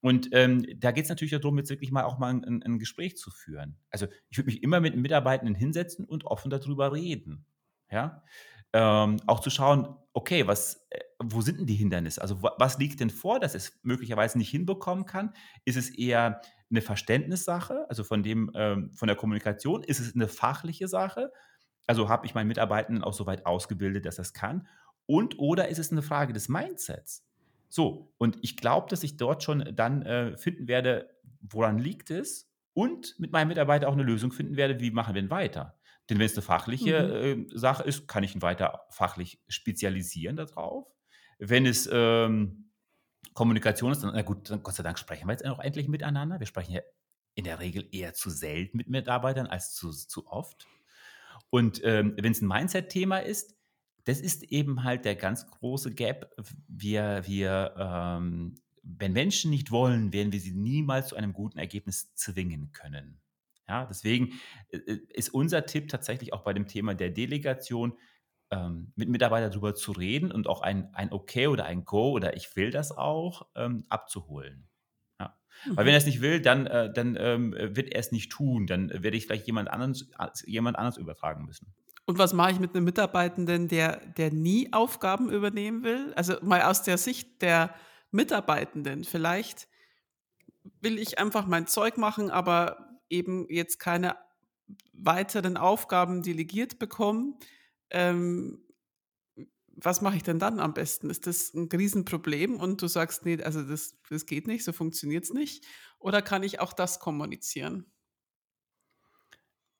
Und 0.00 0.28
ähm, 0.32 0.66
da 0.76 0.90
geht 0.90 1.04
es 1.04 1.08
natürlich 1.08 1.32
darum, 1.32 1.56
jetzt 1.56 1.70
wirklich 1.70 1.90
mal 1.90 2.04
auch 2.04 2.18
mal 2.18 2.34
ein, 2.34 2.62
ein 2.62 2.78
Gespräch 2.78 3.16
zu 3.16 3.30
führen. 3.30 3.78
Also 3.90 4.06
ich 4.28 4.36
würde 4.36 4.50
mich 4.50 4.62
immer 4.62 4.80
mit 4.80 4.94
Mitarbeitenden 4.96 5.54
hinsetzen 5.54 6.04
und 6.04 6.26
offen 6.26 6.50
darüber 6.50 6.92
reden. 6.92 7.46
Ja? 7.90 8.22
Ähm, 8.72 9.18
auch 9.26 9.40
zu 9.40 9.50
schauen, 9.50 9.96
okay, 10.14 10.46
was, 10.46 10.86
äh, 10.90 11.00
wo 11.22 11.40
sind 11.40 11.58
denn 11.58 11.66
die 11.66 11.74
Hindernisse? 11.74 12.20
Also 12.20 12.42
was 12.42 12.78
liegt 12.78 13.00
denn 13.00 13.10
vor, 13.10 13.40
dass 13.40 13.54
es 13.54 13.78
möglicherweise 13.82 14.38
nicht 14.38 14.50
hinbekommen 14.50 15.06
kann? 15.06 15.32
Ist 15.64 15.76
es 15.76 15.90
eher 15.90 16.40
eine 16.70 16.82
Verständnissache, 16.82 17.86
also 17.88 18.04
von 18.04 18.22
dem, 18.22 18.50
ähm, 18.54 18.92
von 18.92 19.06
der 19.06 19.16
Kommunikation? 19.16 19.82
Ist 19.82 20.00
es 20.00 20.14
eine 20.14 20.28
fachliche 20.28 20.88
Sache? 20.88 21.32
Also 21.86 22.08
habe 22.08 22.26
ich 22.26 22.34
meinen 22.34 22.48
Mitarbeitenden 22.48 23.04
auch 23.04 23.12
so 23.12 23.26
weit 23.26 23.46
ausgebildet, 23.46 24.06
dass 24.06 24.16
das 24.16 24.32
kann? 24.32 24.66
Und 25.06 25.38
oder 25.38 25.68
ist 25.68 25.78
es 25.78 25.92
eine 25.92 26.02
Frage 26.02 26.32
des 26.32 26.48
Mindsets? 26.48 27.26
So, 27.68 28.12
und 28.18 28.38
ich 28.42 28.56
glaube, 28.56 28.88
dass 28.88 29.02
ich 29.02 29.16
dort 29.16 29.42
schon 29.42 29.72
dann 29.74 30.02
äh, 30.02 30.36
finden 30.36 30.68
werde, 30.68 31.10
woran 31.40 31.78
liegt 31.78 32.10
es? 32.10 32.50
Und 32.72 33.18
mit 33.18 33.32
meinem 33.32 33.48
Mitarbeiter 33.48 33.88
auch 33.88 33.92
eine 33.92 34.02
Lösung 34.02 34.32
finden 34.32 34.56
werde, 34.56 34.80
wie 34.80 34.90
machen 34.90 35.14
wir 35.14 35.22
denn 35.22 35.30
weiter? 35.30 35.76
Denn 36.08 36.18
wenn 36.18 36.26
es 36.26 36.34
eine 36.34 36.42
fachliche 36.42 37.34
mhm. 37.36 37.46
äh, 37.52 37.58
Sache 37.58 37.82
ist, 37.84 38.06
kann 38.08 38.24
ich 38.24 38.34
ihn 38.34 38.42
weiter 38.42 38.82
fachlich 38.90 39.40
spezialisieren 39.48 40.36
darauf. 40.36 40.86
Wenn 41.38 41.66
es 41.66 41.88
ähm, 41.90 42.70
Kommunikation 43.32 43.92
ist, 43.92 44.02
dann, 44.02 44.12
na 44.14 44.22
gut, 44.22 44.50
dann 44.50 44.62
Gott 44.62 44.74
sei 44.74 44.82
Dank 44.82 44.98
sprechen 44.98 45.26
wir 45.26 45.32
jetzt 45.32 45.46
auch 45.46 45.58
endlich 45.58 45.88
miteinander. 45.88 46.38
Wir 46.40 46.46
sprechen 46.46 46.72
ja 46.72 46.82
in 47.34 47.44
der 47.44 47.58
Regel 47.58 47.88
eher 47.90 48.14
zu 48.14 48.30
selten 48.30 48.76
mit 48.76 48.88
Mitarbeitern 48.88 49.46
als 49.46 49.74
zu, 49.74 49.90
zu 49.90 50.26
oft. 50.26 50.66
Und 51.50 51.80
ähm, 51.84 52.14
wenn 52.16 52.32
es 52.32 52.40
ein 52.40 52.48
Mindset-Thema 52.48 53.18
ist, 53.18 53.56
das 54.04 54.20
ist 54.20 54.44
eben 54.44 54.84
halt 54.84 55.04
der 55.04 55.16
ganz 55.16 55.46
große 55.46 55.94
Gap. 55.94 56.30
Wir, 56.68 57.22
wir 57.26 57.74
ähm, 57.78 58.54
wenn 58.84 59.12
Menschen 59.12 59.50
nicht 59.50 59.70
wollen, 59.70 60.12
werden 60.12 60.32
wir 60.32 60.40
sie 60.40 60.52
niemals 60.52 61.08
zu 61.08 61.16
einem 61.16 61.32
guten 61.32 61.58
Ergebnis 61.58 62.14
zwingen 62.14 62.72
können. 62.72 63.20
Ja, 63.68 63.86
deswegen 63.86 64.40
äh, 64.70 64.78
äh, 64.78 65.00
ist 65.12 65.30
unser 65.30 65.66
Tipp 65.66 65.88
tatsächlich 65.88 66.32
auch 66.32 66.42
bei 66.42 66.52
dem 66.52 66.66
Thema 66.66 66.94
der 66.94 67.10
Delegation, 67.10 67.98
ähm, 68.50 68.92
mit 68.94 69.08
Mitarbeitern 69.08 69.50
darüber 69.50 69.74
zu 69.74 69.92
reden 69.92 70.30
und 70.30 70.46
auch 70.46 70.60
ein, 70.60 70.94
ein 70.94 71.12
Okay 71.12 71.46
oder 71.46 71.64
ein 71.64 71.84
Go 71.84 72.10
oder 72.10 72.36
ich 72.36 72.54
will 72.56 72.70
das 72.70 72.92
auch 72.92 73.48
ähm, 73.56 73.84
abzuholen. 73.88 74.68
Ja. 75.18 75.36
Mhm. 75.66 75.76
Weil 75.76 75.86
wenn 75.86 75.94
er 75.94 75.98
es 75.98 76.06
nicht 76.06 76.20
will, 76.20 76.40
dann, 76.40 76.66
äh, 76.66 76.92
dann 76.92 77.16
ähm, 77.18 77.52
wird 77.52 77.90
er 77.90 78.00
es 78.00 78.12
nicht 78.12 78.30
tun. 78.30 78.66
Dann 78.66 78.90
werde 78.90 79.16
ich 79.16 79.26
vielleicht 79.26 79.46
jemand 79.46 79.70
anderes, 79.70 80.10
jemand 80.44 80.78
anderes 80.78 80.98
übertragen 80.98 81.46
müssen. 81.46 81.74
Und 82.06 82.18
was 82.18 82.34
mache 82.34 82.52
ich 82.52 82.60
mit 82.60 82.74
einem 82.74 82.84
Mitarbeitenden, 82.84 83.68
der, 83.68 84.04
der 84.18 84.30
nie 84.30 84.70
Aufgaben 84.72 85.30
übernehmen 85.30 85.82
will? 85.82 86.12
Also 86.14 86.34
mal 86.42 86.62
aus 86.62 86.82
der 86.82 86.98
Sicht 86.98 87.40
der 87.40 87.74
Mitarbeitenden. 88.10 89.04
Vielleicht 89.04 89.68
will 90.80 90.98
ich 90.98 91.18
einfach 91.18 91.46
mein 91.46 91.66
Zeug 91.66 91.96
machen, 91.96 92.30
aber 92.30 92.93
eben 93.14 93.46
jetzt 93.48 93.78
keine 93.78 94.16
weiteren 94.92 95.56
Aufgaben 95.56 96.22
delegiert 96.22 96.78
bekommen, 96.78 97.38
ähm, 97.90 98.60
was 99.76 100.00
mache 100.00 100.16
ich 100.16 100.22
denn 100.22 100.38
dann 100.38 100.60
am 100.60 100.74
besten? 100.74 101.10
Ist 101.10 101.26
das 101.26 101.52
ein 101.54 101.68
Riesenproblem 101.72 102.56
und 102.60 102.80
du 102.80 102.86
sagst, 102.86 103.24
nee, 103.24 103.42
also 103.42 103.62
das, 103.62 104.00
das 104.08 104.26
geht 104.26 104.46
nicht, 104.46 104.64
so 104.64 104.72
funktioniert 104.72 105.24
es 105.24 105.32
nicht? 105.32 105.64
Oder 105.98 106.22
kann 106.22 106.42
ich 106.42 106.60
auch 106.60 106.72
das 106.72 107.00
kommunizieren? 107.00 107.86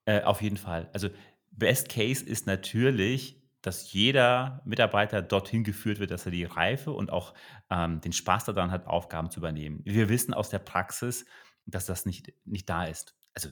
Äh, 0.05 0.23
auf 0.23 0.43
jeden 0.43 0.57
Fall. 0.57 0.91
Also 0.93 1.11
Best 1.51 1.89
Case 1.89 2.25
ist 2.25 2.47
natürlich, 2.47 3.41
dass 3.63 3.93
jeder 3.93 4.61
Mitarbeiter 4.65 5.23
dorthin 5.23 5.65
geführt 5.65 5.99
wird, 5.99 6.11
dass 6.11 6.27
er 6.27 6.33
die 6.33 6.45
Reife 6.45 6.91
und 6.93 7.11
auch 7.11 7.33
ähm, 7.71 8.01
den 8.01 8.13
Spaß 8.13 8.45
daran 8.45 8.71
hat, 8.71 8.87
Aufgaben 8.87 9.31
zu 9.31 9.41
übernehmen. 9.41 9.81
Wir 9.85 10.09
wissen 10.09 10.35
aus 10.35 10.51
der 10.51 10.59
Praxis, 10.59 11.25
dass 11.65 11.87
das 11.87 12.05
nicht, 12.05 12.33
nicht 12.45 12.69
da 12.69 12.85
ist. 12.85 13.15
Also 13.35 13.51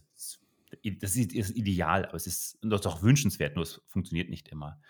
das 1.01 1.17
ist, 1.17 1.33
ist 1.33 1.51
ideal, 1.57 2.07
aber 2.07 2.15
es 2.15 2.27
ist 2.27 2.59
doch 2.63 3.03
wünschenswert, 3.03 3.57
nur 3.57 3.65
es 3.65 3.83
funktioniert 3.89 4.31
nicht 4.31 4.49
immer. 4.49 4.81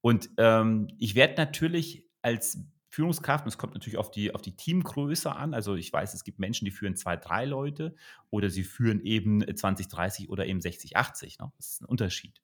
Und 0.00 0.30
ähm, 0.38 0.88
ich 0.98 1.14
werde 1.14 1.34
natürlich 1.36 2.04
als 2.22 2.58
Führungskraft, 2.90 3.44
und 3.44 3.48
es 3.48 3.58
kommt 3.58 3.74
natürlich 3.74 3.98
auf 3.98 4.10
die, 4.10 4.34
auf 4.34 4.40
die 4.40 4.56
Teamgröße 4.56 5.34
an. 5.34 5.52
Also 5.54 5.74
ich 5.76 5.92
weiß, 5.92 6.14
es 6.14 6.24
gibt 6.24 6.38
Menschen, 6.38 6.64
die 6.64 6.70
führen 6.70 6.96
zwei, 6.96 7.16
drei 7.16 7.44
Leute 7.44 7.94
oder 8.30 8.48
sie 8.48 8.64
führen 8.64 9.00
eben 9.02 9.44
20, 9.54 9.88
30 9.88 10.30
oder 10.30 10.46
eben 10.46 10.60
60, 10.60 10.96
80. 10.96 11.38
Ne? 11.38 11.52
Das 11.56 11.68
ist 11.68 11.82
ein 11.82 11.86
Unterschied. 11.86 12.40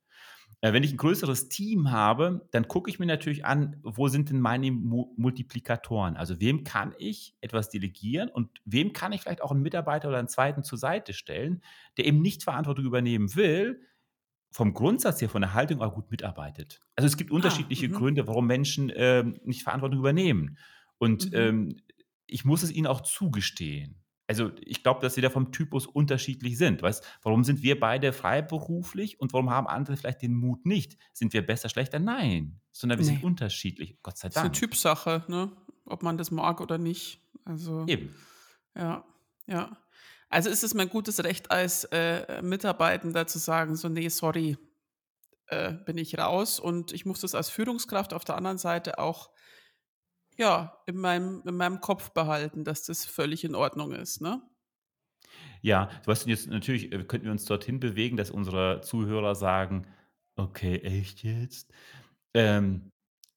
Äh, 0.64 0.72
wenn 0.72 0.82
ich 0.82 0.94
ein 0.94 0.96
größeres 0.96 1.50
Team 1.50 1.90
habe, 1.90 2.48
dann 2.50 2.68
gucke 2.68 2.88
ich 2.88 2.98
mir 2.98 3.04
natürlich 3.04 3.44
an, 3.44 3.76
wo 3.82 4.08
sind 4.08 4.30
denn 4.30 4.40
meine 4.40 4.70
Multiplikatoren? 4.70 6.16
Also 6.16 6.40
wem 6.40 6.64
kann 6.64 6.94
ich 6.96 7.36
etwas 7.42 7.68
delegieren 7.68 8.30
und 8.30 8.48
wem 8.64 8.94
kann 8.94 9.12
ich 9.12 9.20
vielleicht 9.20 9.42
auch 9.42 9.50
einen 9.50 9.60
Mitarbeiter 9.60 10.08
oder 10.08 10.16
einen 10.16 10.28
zweiten 10.28 10.62
zur 10.62 10.78
Seite 10.78 11.12
stellen, 11.12 11.62
der 11.98 12.06
eben 12.06 12.22
nicht 12.22 12.44
Verantwortung 12.44 12.86
übernehmen 12.86 13.34
will, 13.34 13.82
vom 14.50 14.72
Grundsatz 14.72 15.20
her, 15.20 15.28
von 15.28 15.42
der 15.42 15.52
Haltung 15.52 15.82
aber 15.82 15.94
gut 15.94 16.10
mitarbeitet. 16.10 16.80
Also 16.96 17.08
es 17.08 17.18
gibt 17.18 17.30
ah, 17.30 17.34
unterschiedliche 17.34 17.88
ah, 17.88 17.98
Gründe, 17.98 18.26
warum 18.26 18.46
Menschen 18.46 18.88
äh, 18.88 19.22
nicht 19.44 19.64
Verantwortung 19.64 19.98
übernehmen. 19.98 20.56
Und 20.96 21.26
Mhm. 21.26 21.30
ähm, 21.34 21.76
ich 22.26 22.46
muss 22.46 22.62
es 22.62 22.72
ihnen 22.72 22.86
auch 22.86 23.02
zugestehen. 23.02 24.03
Also 24.28 24.52
ich 24.60 24.82
glaube, 24.82 25.00
dass 25.02 25.14
sie 25.14 25.20
da 25.20 25.28
vom 25.30 25.52
Typus 25.52 25.86
unterschiedlich 25.86 26.56
sind. 26.56 26.82
Weißt, 26.82 27.04
warum 27.22 27.44
sind 27.44 27.62
wir 27.62 27.78
beide 27.78 28.12
freiberuflich 28.12 29.20
und 29.20 29.32
warum 29.34 29.50
haben 29.50 29.66
andere 29.66 29.96
vielleicht 29.98 30.22
den 30.22 30.34
Mut 30.34 30.64
nicht? 30.66 30.96
Sind 31.12 31.32
wir 31.34 31.44
besser, 31.46 31.68
schlechter? 31.68 31.98
Nein, 31.98 32.60
sondern 32.72 32.98
wir 32.98 33.04
sind 33.04 33.22
Ne. 33.22 33.24
unterschiedlich. 33.24 33.98
Gott 34.02 34.16
sei 34.18 34.30
Ist 34.32 34.42
'ne 34.42 34.50
Dank. 34.50 34.52
Typsache, 34.52 35.24
ne, 35.28 35.52
ob 35.86 36.02
man 36.02 36.16
das 36.18 36.30
mag 36.30 36.60
oder 36.60 36.78
nicht. 36.78 37.20
Also 37.44 37.88
Eben. 37.88 38.24
ja, 38.76 39.04
ja. 39.46 39.78
Also 40.30 40.50
ist 40.50 40.64
es 40.64 40.74
mein 40.74 40.90
gutes 40.90 41.24
Recht 41.24 41.50
als, 41.52 41.84
äh, 41.86 42.42
Mitarbeitender 42.42 43.26
zu 43.26 43.38
sagen, 43.38 43.76
so: 43.76 43.88
„Ne, 43.88 44.08
sorry, 44.10 44.58
äh, 45.48 45.72
bin 45.74 45.98
ich 45.98 46.18
raus.“ 46.18 46.60
Und 46.60 46.92
ich 46.92 47.06
muss 47.06 47.20
das 47.22 47.34
als 47.36 47.50
Führungskraft 47.50 48.14
auf 48.14 48.24
der 48.26 48.36
anderen 48.38 48.58
Seite 48.58 48.98
auch 49.00 49.30
ja, 50.36 50.82
in 50.86 50.96
meinem 50.98 51.42
in 51.46 51.56
meinem 51.56 51.80
Kopf 51.80 52.10
behalten, 52.12 52.64
dass 52.64 52.84
das 52.84 53.04
völlig 53.06 53.44
in 53.44 53.54
Ordnung 53.54 53.92
ist, 53.92 54.20
ne? 54.20 54.42
Ja, 55.62 55.86
du 56.02 56.10
weißt, 56.10 56.26
jetzt 56.26 56.48
natürlich, 56.48 56.92
äh, 56.92 57.04
könnten 57.04 57.26
wir 57.26 57.32
uns 57.32 57.44
dorthin 57.44 57.80
bewegen, 57.80 58.16
dass 58.16 58.30
unsere 58.30 58.80
Zuhörer 58.82 59.34
sagen: 59.34 59.86
„Okay, 60.36 60.78
echt 60.78 61.22
jetzt?“ 61.22 61.72
Ähm, 62.34 62.90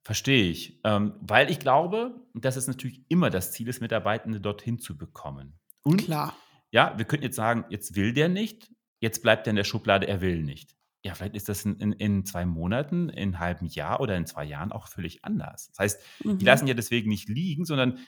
verstehe 0.05 0.49
ich. 0.51 0.79
Ähm, 0.83 1.15
weil 1.21 1.51
ich 1.51 1.59
glaube, 1.59 2.21
dass 2.33 2.55
es 2.57 2.67
natürlich 2.67 3.03
immer 3.09 3.29
das 3.29 3.51
Ziel 3.53 3.67
ist, 3.69 3.81
Mitarbeitende 3.81 4.41
dorthin 4.41 4.79
zu 4.79 4.97
bekommen. 4.97 5.59
Und 5.83 6.05
Klar. 6.05 6.33
ja, 6.71 6.97
wir 6.97 7.05
könnten 7.05 7.25
jetzt 7.25 7.35
sagen: 7.37 7.65
„Jetzt 7.69 7.95
will 7.95 8.13
der 8.13 8.29
nicht, 8.29 8.71
jetzt 9.01 9.21
bleibt 9.23 9.47
er 9.47 9.51
in 9.51 9.57
der 9.57 9.63
Schublade, 9.65 10.07
er 10.07 10.21
will 10.21 10.43
nicht.“ 10.43 10.75
Ja, 11.05 11.13
vielleicht 11.13 11.35
ist 11.35 11.47
das 11.49 11.63
in 11.65 11.75
in 11.79 11.91
in 11.93 12.25
2 12.25 12.45
Monaten, 12.45 13.09
in 13.09 13.39
1/2 13.39 13.75
Jahr 13.75 13.99
oder 14.01 14.17
in 14.17 14.25
2 14.25 14.43
Jahren 14.45 14.71
auch 14.71 14.87
völlig 14.87 15.23
anders. 15.23 15.67
Das 15.69 15.79
heißt, 15.79 16.01
die 16.39 16.45
Mhm. 16.45 16.45
lassen 16.45 16.67
ja 16.67 16.73
deswegen 16.73 17.09
nicht 17.09 17.29
liegen, 17.29 17.65
sondern 17.65 17.99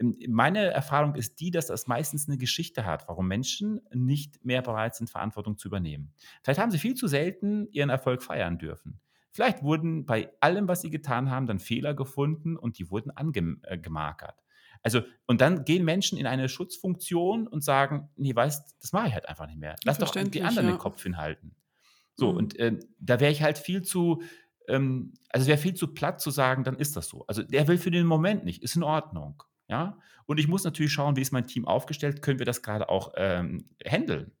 ähm, 0.00 0.16
meine 0.28 0.66
Erfahrung 0.72 1.14
ist 1.14 1.40
die, 1.40 1.50
dass 1.52 1.66
das 1.68 1.86
meistens 1.86 2.26
'ne 2.28 2.38
Geschichte 2.38 2.84
hat, 2.84 3.06
warum 3.08 3.28
Menschen 3.28 3.80
nicht 3.94 4.44
mehr 4.44 4.62
bereit 4.62 4.94
sind, 4.96 5.08
Verantwortung 5.10 5.56
zu 5.56 5.68
übernehmen. 5.68 6.14
Vielleicht 6.42 6.60
haben 6.60 6.70
sie 6.72 6.78
viel 6.78 6.94
zu 6.94 7.06
selten 7.06 7.68
ihren 7.70 7.90
Erfolg 7.90 8.22
feiern 8.22 8.58
dürfen. 8.58 9.00
Vielleicht 9.30 9.62
wurden 9.62 10.04
bei 10.04 10.30
allem, 10.40 10.68
was 10.68 10.82
sie 10.82 10.90
getan 10.90 11.30
haben, 11.30 11.46
dann 11.46 11.58
Fehler 11.60 11.94
gefunden 11.94 12.56
und 12.56 12.78
die 12.78 12.90
wurden 12.90 13.10
angem 13.12 13.60
äh. 13.62 13.78
Also 14.82 15.02
und 15.26 15.40
dann 15.40 15.64
gehen 15.64 15.84
Menschen 15.84 16.18
in 16.18 16.26
eine 16.26 16.48
Schutzfunktion 16.48 17.46
und 17.46 17.62
sagen: 17.62 18.10
„Ne, 18.16 18.34
weißt, 18.34 18.76
das 18.82 18.92
mache 18.92 19.06
ich 19.08 19.14
halt 19.14 19.28
einfach 19.28 19.46
nicht 19.46 19.58
mehr. 19.60 19.78
Lass 19.84 19.98
doch 20.00 20.16
die 20.32 20.42
anderen 20.42 20.66
den 20.66 20.76
ja. 20.76 20.78
Kopf 20.78 21.02
hinhalten.“ 21.02 21.54
So, 22.14 22.30
Mhm. 22.30 22.34
und, 22.34 22.58
ähm, 22.60 22.80
da 22.98 23.20
wäre 23.20 23.32
ich 23.32 23.42
halt 23.42 23.58
viel 23.58 23.82
zu 23.82 24.22
ähm, 24.68 25.14
also 25.30 25.42
es 25.44 25.48
wäre 25.48 25.58
viel 25.58 25.74
zu 25.74 25.88
platt 25.94 26.20
zu 26.20 26.30
sagen: 26.30 26.64
„Dann 26.64 26.76
ist 26.76 26.96
das 26.96 27.08
so.“ 27.08 27.24
Also, 27.26 27.42
der 27.42 27.66
will 27.68 27.78
für 27.78 27.90
den 27.90 28.06
Moment 28.06 28.44
nicht, 28.44 28.62
ist 28.62 28.76
in 28.76 28.82
Ordnung, 28.84 29.42
ja? 29.68 29.98
Und 30.26 30.38
ich 30.38 30.46
muss 30.48 30.62
natürlich 30.64 30.92
schauen, 30.92 31.16
wie 31.16 31.20
ist 31.22 31.32
mein 31.32 31.46
Team 31.48 31.66
aufgestellt? 31.66 32.22
Können 32.22 32.38
wir 32.38 32.46
das 32.46 32.62
grade 32.62 32.88
auch, 32.88 33.12
ähm, 33.16 33.70
händeln? 33.84 34.32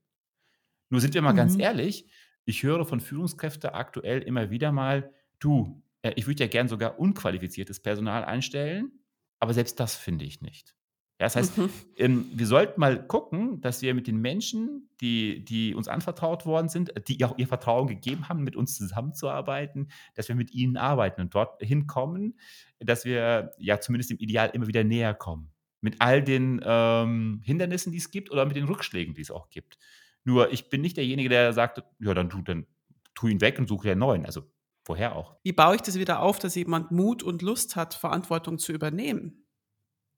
Nur 0.90 1.00
sind 1.00 1.14
wir 1.14 1.22
mal 1.22 1.32
ganz 1.32 1.56
Mhm. 1.56 1.60
ehrlich, 1.60 2.06
ich 2.44 2.62
höre 2.62 2.84
von 2.84 3.00
Führungskräfte 3.00 3.74
aktuell 3.74 4.22
immer 4.22 4.50
wieder 4.50 4.72
mal: 4.72 5.12
„Du, 5.40 5.82
äh, 6.02 6.12
ich 6.16 6.26
würde 6.26 6.44
ja 6.44 6.48
gern 6.48 6.68
sogar 6.68 6.98
unqualifiziertes 6.98 7.80
Personal 7.80 8.24
einstellen, 8.24 9.00
aber 9.40 9.54
selbst 9.54 9.80
das 9.80 9.96
finde 9.96 10.24
ich 10.24 10.40
nicht.“ 10.42 10.74
Ja, 11.22 11.26
das 11.26 11.36
heißt, 11.36 11.56
Mhm. 11.56 11.70
ähm, 11.98 12.26
wir 12.34 12.46
sollten 12.48 12.80
mal 12.80 13.06
gucken, 13.06 13.60
dass 13.60 13.80
wir 13.80 13.94
mit 13.94 14.08
den 14.08 14.16
Menschen, 14.20 14.88
die 15.00 15.44
die 15.44 15.72
uns 15.72 15.86
anvertraut 15.86 16.46
worden 16.46 16.68
sind, 16.68 16.92
die 17.06 17.24
auch 17.24 17.38
ihr 17.38 17.46
Vertrauen 17.46 17.86
gegeben 17.86 18.28
haben, 18.28 18.42
mit 18.42 18.56
uns 18.56 18.76
zusammenzuarbeiten, 18.76 19.88
dass 20.16 20.26
wir 20.28 20.34
mit 20.34 20.52
ihnen 20.52 20.76
arbeiten 20.76 21.20
und 21.20 21.32
dorthin 21.32 21.86
kommen, 21.86 22.40
dass 22.80 23.04
wir, 23.04 23.52
ja, 23.58 23.78
zumindest 23.80 24.10
im 24.10 24.18
Ideal 24.18 24.50
immer 24.52 24.66
wieder 24.66 24.82
näher 24.82 25.14
kommen. 25.14 25.52
Mit 25.80 26.00
all 26.00 26.24
den, 26.24 26.60
ähm, 26.64 27.40
Hindernissen, 27.44 27.92
die 27.92 27.98
es 27.98 28.10
gibt 28.10 28.32
oder 28.32 28.44
mit 28.44 28.56
den 28.56 28.64
Rückschlägen, 28.64 29.14
die 29.14 29.22
es 29.22 29.30
auch 29.30 29.48
gibt. 29.48 29.78
Nur 30.24 30.52
ich 30.52 30.70
bin 30.70 30.80
nicht 30.80 30.96
derjenige, 30.96 31.28
der 31.28 31.52
sagt: 31.52 31.84
„Ja, 32.00 32.14
dann 32.14 32.30
tu 32.30 32.42
dann 32.42 32.66
tu 33.14 33.28
ihn 33.28 33.40
weg 33.40 33.60
und 33.60 33.68
such 33.68 33.82
dir 33.84 33.92
'n 33.92 33.98
neuen.“ 34.00 34.26
Also, 34.26 34.42
woher 34.86 35.14
auch? 35.14 35.36
Wie 35.44 35.52
baue 35.52 35.76
ich 35.76 35.82
das 35.82 35.98
wieder 36.00 36.20
auf, 36.20 36.40
dass 36.40 36.56
jemand 36.56 36.90
Mut 36.90 37.22
und 37.22 37.42
Lust 37.42 37.76
hat, 37.76 37.94
Verantwortung 37.94 38.58
zu 38.58 38.72
übernehmen? 38.72 39.41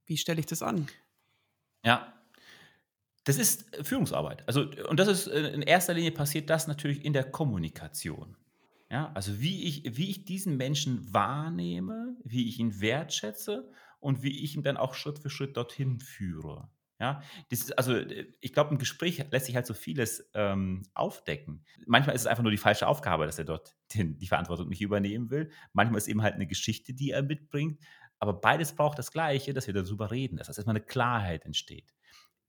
Wie 0.09 0.17
stelle 0.19 0.41
ich 0.41 0.47
das 0.47 0.63
an? 0.63 0.91
Ja. 1.85 2.15
Das 3.27 3.39
ist, 3.39 3.75
äh, 3.77 3.85
Führungsarbeit. 3.85 4.47
Also 4.47 4.67
und 4.89 5.01
das 5.01 5.09
ist 5.09 5.27
äh, 5.29 5.49
in 5.49 5.63
erster 5.63 5.95
Linie 5.95 6.13
passiert 6.13 6.51
das 6.51 6.67
natürlich 6.67 7.05
in 7.05 7.13
der 7.13 7.25
Kommunikation. 7.25 8.37
Ja, 8.91 9.11
also 9.15 9.41
wie 9.41 9.65
ich 9.65 9.97
wie 9.97 10.11
ich 10.11 10.25
diesen 10.27 10.57
Menschen 10.59 11.13
wahrnehme, 11.13 12.17
wie 12.23 12.49
ich 12.49 12.59
ihn 12.59 12.81
wertschätze 12.81 13.71
und 13.99 14.23
wie 14.23 14.45
ich 14.45 14.55
ihn 14.55 14.63
dann 14.63 14.77
auch 14.77 14.95
Schritt 14.95 15.19
für 15.19 15.31
Schritt 15.31 15.57
dorthin 15.57 16.01
führe. 16.01 16.69
Ja, 17.01 17.23
das 17.51 17.61
ist 17.61 17.77
also, 17.79 17.95
äh, 17.97 18.27
ich 18.41 18.53
glaube, 18.53 18.71
im 18.71 18.79
Gespräch 18.79 19.25
lässt 19.33 19.47
sich 19.47 19.57
halt 19.57 19.67
so 19.67 19.75
vieles, 19.75 20.31
ähm, 20.35 20.83
aufdecken. 20.95 21.65
Manchmal 21.87 22.15
ist 22.15 22.23
es 22.23 22.27
einfach 22.29 22.43
nur 22.45 22.53
die 22.53 22.59
falsche 22.59 22.87
Aufgabe, 22.87 23.27
dass 23.27 23.39
er 23.39 23.45
dort 23.45 23.75
den 23.95 24.19
die 24.19 24.29
Verantwortung 24.29 24.69
nicht 24.69 24.81
übernehmen 24.83 25.31
will. 25.31 25.51
Manchmal 25.73 25.99
ist 25.99 26.09
eben 26.09 26.23
halt 26.23 26.37
'ne 26.39 26.47
Geschichte, 26.47 26.93
die 26.95 27.11
er 27.11 27.23
mitbringt. 27.23 27.81
Aber 28.25 28.41
beides 28.41 28.75
braucht 28.75 28.99
das 28.99 29.13
Gleiche, 29.13 29.53
dass 29.55 29.67
wir 29.67 29.75
darüber 29.75 30.11
reden, 30.11 30.37
dass 30.39 30.49
erst 30.49 30.67
mal 30.67 30.73
'ne 30.75 30.81
Klarheit 30.83 31.45
entsteht. 31.47 31.95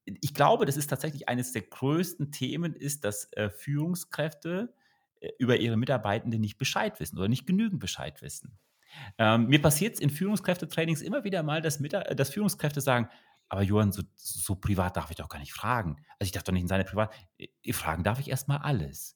Ich 0.05 0.33
glaube, 0.35 0.65
das 0.65 0.77
ist 0.77 0.87
tatsächlich 0.89 1.29
eines 1.29 1.51
der 1.53 1.63
größten 1.63 2.31
Themen 2.31 2.75
ist, 2.75 3.03
dass, 3.05 3.31
äh, 3.33 3.49
Führungskräfte, 3.49 4.73
äh, 5.21 5.29
über 5.39 5.57
ihre 5.57 5.77
Mitarbeitenden 5.77 6.41
nicht 6.41 6.57
Bescheid 6.59 6.99
wissen 6.99 7.17
oder 7.17 7.27
nicht 7.29 7.47
genügend 7.47 7.79
Bescheid 7.79 8.21
wissen. 8.21 8.59
Ähm, 9.17 9.47
mir 9.47 9.61
passiert's 9.61 9.99
in 9.99 10.09
Führungskräfte-Trainings 10.11 11.01
immer 11.01 11.23
wieder 11.25 11.43
mal, 11.43 11.61
dass 11.61 11.79
Mita 11.79 12.01
äh, 12.03 12.15
dass 12.15 12.31
Führungskräfte 12.31 12.81
sagen: 12.81 13.09
„Aber 13.49 13.63
Johann, 13.63 13.91
so 13.93 14.03
so 14.15 14.55
privat 14.55 14.97
darf 14.97 15.09
ich 15.11 15.17
doch 15.17 15.29
gar 15.29 15.39
nicht 15.39 15.53
fragen. 15.53 15.97
Also, 16.19 16.27
ich 16.29 16.31
darf 16.33 16.43
doch 16.43 16.53
nicht 16.53 16.63
in 16.63 16.67
seine 16.69 16.85
Privat 16.85 17.13
äh, 17.39 17.73
fragen 17.73 18.03
darf 18.03 18.19
ich 18.19 18.29
erst 18.29 18.47
mal 18.49 18.57
alles. 18.57 19.15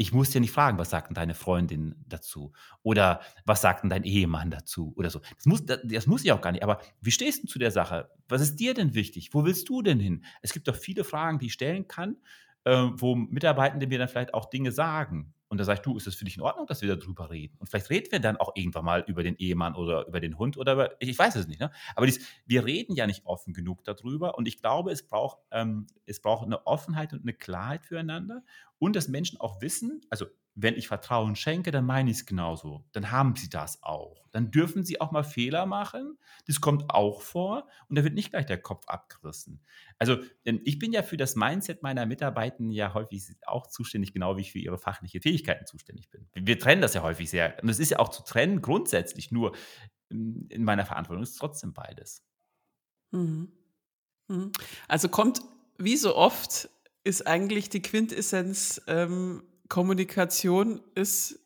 Ich 0.00 0.12
muss 0.12 0.32
ja 0.34 0.40
nicht 0.40 0.50
fragen: 0.52 0.76
„Was 0.78 0.90
sagt 0.90 1.10
'n 1.10 1.14
deine 1.14 1.34
Freundin 1.34 1.94
dazu?“ 2.06 2.52
Oder: 2.82 3.20
„Was 3.46 3.62
sagt 3.62 3.82
'n 3.84 3.88
dein 3.88 4.04
Ehemann 4.04 4.50
dazu?“ 4.50 4.92
Oder 4.96 5.08
so. 5.10 5.20
Das 5.36 5.46
muss 5.46 5.64
da 5.64 5.76
das 5.78 6.06
muss 6.06 6.24
ich 6.24 6.32
auch 6.32 6.40
gar 6.42 6.52
nicht. 6.52 6.62
Aber 6.62 6.80
wie 7.00 7.10
stehst 7.10 7.44
'n 7.44 7.48
zu 7.48 7.58
der 7.58 7.70
Sache? 7.70 8.10
Was 8.28 8.42
ist 8.42 8.56
dir 8.56 8.74
denn 8.74 8.94
wichtig? 8.94 9.30
Wo 9.32 9.44
willst 9.44 9.68
du 9.68 9.80
denn 9.82 9.98
hin? 10.00 10.24
Es 10.42 10.52
gibt 10.52 10.68
doch 10.68 10.76
viele 10.76 11.04
Fragen, 11.04 11.38
die 11.38 11.46
ich 11.46 11.54
stellen 11.54 11.88
kann, 11.88 12.16
äh, 12.64 12.72
wo 12.92 13.14
Mitarbeitende 13.14 13.86
mir 13.86 13.98
dann 13.98 14.08
vielleicht 14.08 14.34
auch 14.34 14.50
Dinge 14.50 14.70
sagen. 14.72 15.32
Und 15.50 15.58
da 15.58 15.64
sage 15.64 15.78
ich: 15.78 15.82
„Du, 15.82 15.96
ist 15.96 16.06
das 16.06 16.14
für 16.16 16.24
dich 16.24 16.36
in 16.36 16.42
Ordnung, 16.42 16.66
dass 16.66 16.82
wir 16.82 16.88
da 16.88 16.96
drüber 16.96 17.30
reden?“ 17.30 17.56
Und 17.58 17.68
vielleicht 17.68 17.90
reden 17.90 18.10
wir 18.12 18.20
dann 18.20 18.36
auch 18.36 18.52
irgendwann 18.56 18.84
mal 18.84 19.04
über 19.06 19.22
den 19.22 19.36
Ehemann 19.36 19.74
oder 19.76 20.06
über 20.08 20.20
den 20.20 20.38
Hund 20.38 20.56
oder 20.58 20.72
über 20.74 20.90
ich 21.00 21.18
weiß 21.18 21.36
es 21.36 21.46
nicht, 21.48 21.60
ne? 21.60 21.70
Aber 21.94 22.06
dies 22.06 22.20
wir 22.46 22.64
reden 22.66 22.94
ja 22.94 23.06
nicht 23.06 23.24
offen 23.26 23.52
genug 23.54 23.84
da 23.84 23.94
drüber 23.94 24.36
und 24.38 24.48
ich 24.48 24.58
glaube, 24.60 24.90
es 24.92 25.06
braucht 25.06 25.38
ähm, 25.52 25.86
es 26.06 26.20
braucht 26.20 26.48
'ne 26.48 26.66
Offenheit 26.66 27.12
und 27.12 27.24
'ne 27.24 27.32
Klarheit 27.34 27.84
füreinander 27.86 28.42
und 28.78 28.96
dass 28.96 29.08
Menschen 29.08 29.40
auch 29.40 29.60
wissen 29.62 30.00
also, 30.10 30.26
wenn 30.58 30.74
ich 30.74 30.88
Vertrauen 30.88 31.36
schenke, 31.36 31.70
dann 31.70 31.84
meine 31.84 32.10
ich's 32.10 32.24
genauso. 32.24 32.82
Dann 32.92 33.10
haben 33.10 33.36
sie 33.36 33.50
das 33.50 33.82
auch. 33.82 34.26
Dann 34.30 34.50
dürfen 34.50 34.84
sie 34.84 35.02
auch 35.02 35.12
mal 35.12 35.22
Fehler 35.22 35.66
machen. 35.66 36.18
Das 36.46 36.62
kommt 36.62 36.90
auch 36.90 37.20
vor 37.20 37.68
und 37.88 37.98
da 37.98 38.04
wird 38.04 38.14
nicht 38.14 38.30
gleich 38.30 38.46
der 38.46 38.60
Kopf 38.60 38.88
abgerissen. 38.88 39.62
Also, 39.98 40.18
ähm, 40.46 40.62
ich 40.64 40.78
bin 40.78 40.92
ja 40.92 41.02
für 41.02 41.18
das 41.18 41.36
Mindset 41.36 41.82
meiner 41.82 42.06
Mitarbeitenden 42.06 42.72
ja 42.72 42.94
häufig 42.94 43.36
auch 43.46 43.66
zuständig, 43.66 44.14
genau 44.14 44.38
wie 44.38 44.40
ich 44.40 44.52
für 44.52 44.58
ihre 44.58 44.78
fachliche 44.78 45.20
Fähigkeiten 45.20 45.66
zuständig 45.66 46.10
bin. 46.10 46.26
Wir 46.34 46.58
trennen 46.58 46.80
das 46.80 46.94
ja 46.94 47.02
häufig 47.02 47.28
sehr. 47.28 47.62
Und 47.62 47.68
es 47.68 47.78
ist 47.78 47.90
ja 47.90 47.98
auch 47.98 48.08
zu 48.08 48.24
trennen 48.24 48.62
grundsätzlich, 48.62 49.30
nur, 49.30 49.54
hm, 50.08 50.46
in 50.48 50.64
meiner 50.64 50.86
Verantwortung 50.86 51.22
ist 51.22 51.36
trotzdem 51.36 51.74
beides. 51.74 52.24
Mhm. 53.10 53.52
Mhm. 54.28 54.52
Also, 54.88 55.10
kommt 55.10 55.42
wie 55.76 55.98
so 55.98 56.16
oft 56.16 56.70
ist 57.04 57.26
eigentlich 57.26 57.68
die 57.68 57.82
Quintessenz, 57.82 58.80
ähm, 58.88 59.42
Kommunikation 59.68 60.80
ist 60.94 61.38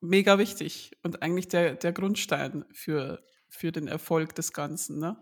mega 0.00 0.38
wichtig 0.38 0.96
und 1.02 1.22
eigentlich 1.22 1.48
der 1.48 1.74
der 1.74 1.92
Grundstein 1.92 2.64
für 2.72 3.22
für 3.48 3.72
den 3.72 3.88
Erfolg 3.88 4.34
des 4.34 4.52
Ganzen, 4.52 4.98
ne? 4.98 5.16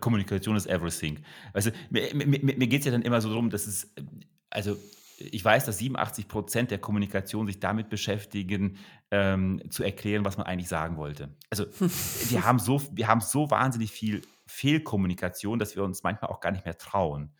Kommunikation 0.00 0.56
ist 0.56 0.66
everything. 0.66 1.24
Du, 1.54 1.70
mir 1.90 2.14
mir 2.14 2.26
mir 2.26 2.56
mir 2.56 2.66
geht's 2.66 2.84
ja 2.84 2.92
dann 2.92 3.02
immer 3.02 3.20
so 3.20 3.32
drum, 3.32 3.48
dass 3.48 3.66
es 3.66 3.90
also, 4.50 4.76
ich 5.18 5.44
weiß, 5.44 5.64
dass 5.66 5.78
87 5.78 6.26
% 6.28 6.70
der 6.70 6.78
Kommunikation 6.78 7.46
sich 7.46 7.58
damit 7.58 7.88
beschäftigen, 7.88 8.78
ähm, 9.10 9.62
zu 9.70 9.82
erklären, 9.82 10.24
was 10.24 10.36
man 10.36 10.46
eigentlich 10.46 10.68
sagen 10.68 10.96
wollte. 10.96 11.34
Also, 11.50 11.66
wir 12.30 12.44
haben 12.44 12.58
so 12.58 12.82
wir 12.92 13.08
haben 13.08 13.20
so 13.20 13.50
wahnsinnig 13.50 13.90
viel 13.90 14.22
Fehlkommunikation, 14.46 15.58
dass 15.58 15.76
wir 15.76 15.82
uns 15.84 16.02
manchmal 16.02 16.30
auch 16.30 16.40
gar 16.40 16.52
nicht 16.52 16.64
mehr 16.64 16.78
trauen. 16.78 17.32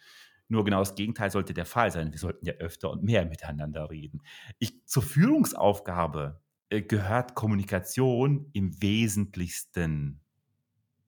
Nur 0.49 0.65
genau 0.65 0.81
das 0.81 0.95
Gegenteil 0.95 1.31
sollte 1.31 1.55
der 1.55 1.67
Fall 1.67 1.91
sein. 1.93 2.13
Wir 2.13 2.19
sollten 2.19 2.47
ja 2.47 2.55
öfter 2.55 2.91
und 2.91 3.03
mehr 3.05 3.27
miteinander 3.27 3.91
reden. 3.91 4.23
Ich 4.59 4.87
zur 4.87 5.03
Führungsaufgabe, 5.03 6.41
äh, 6.71 6.83
gehört 6.83 7.35
Kommunikation 7.35 8.51
im 8.53 8.81
Wesentlichsten, 8.83 10.21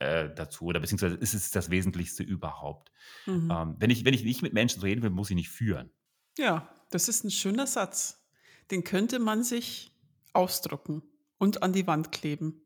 äh, 0.00 0.30
dazu 0.34 0.66
oder 0.66 0.80
beziehungsweise 0.80 1.16
ist 1.16 1.34
es 1.34 1.50
das 1.52 1.70
Wesentlichste 1.70 2.22
überhaupt. 2.24 2.92
Mhm. 3.26 3.50
Ähm, 3.50 3.76
wenn 3.78 3.90
ich 3.90 4.04
wenn 4.06 4.14
ich 4.14 4.24
nicht 4.24 4.42
mit 4.42 4.54
Menschen 4.54 4.82
reden 4.82 5.02
will, 5.02 5.10
muss 5.10 5.30
ich 5.30 5.36
nicht 5.36 5.50
führen. 5.50 5.90
Ja, 6.38 6.68
das 6.90 7.08
ist 7.08 7.24
'n 7.24 7.30
schöner 7.30 7.66
Satz. 7.66 8.24
Den 8.70 8.84
könnte 8.84 9.18
man 9.18 9.42
sich 9.42 9.92
ausdrucken 10.32 11.02
und 11.38 11.62
an 11.62 11.72
die 11.72 11.86
Wand 11.86 12.12
kleben. 12.12 12.62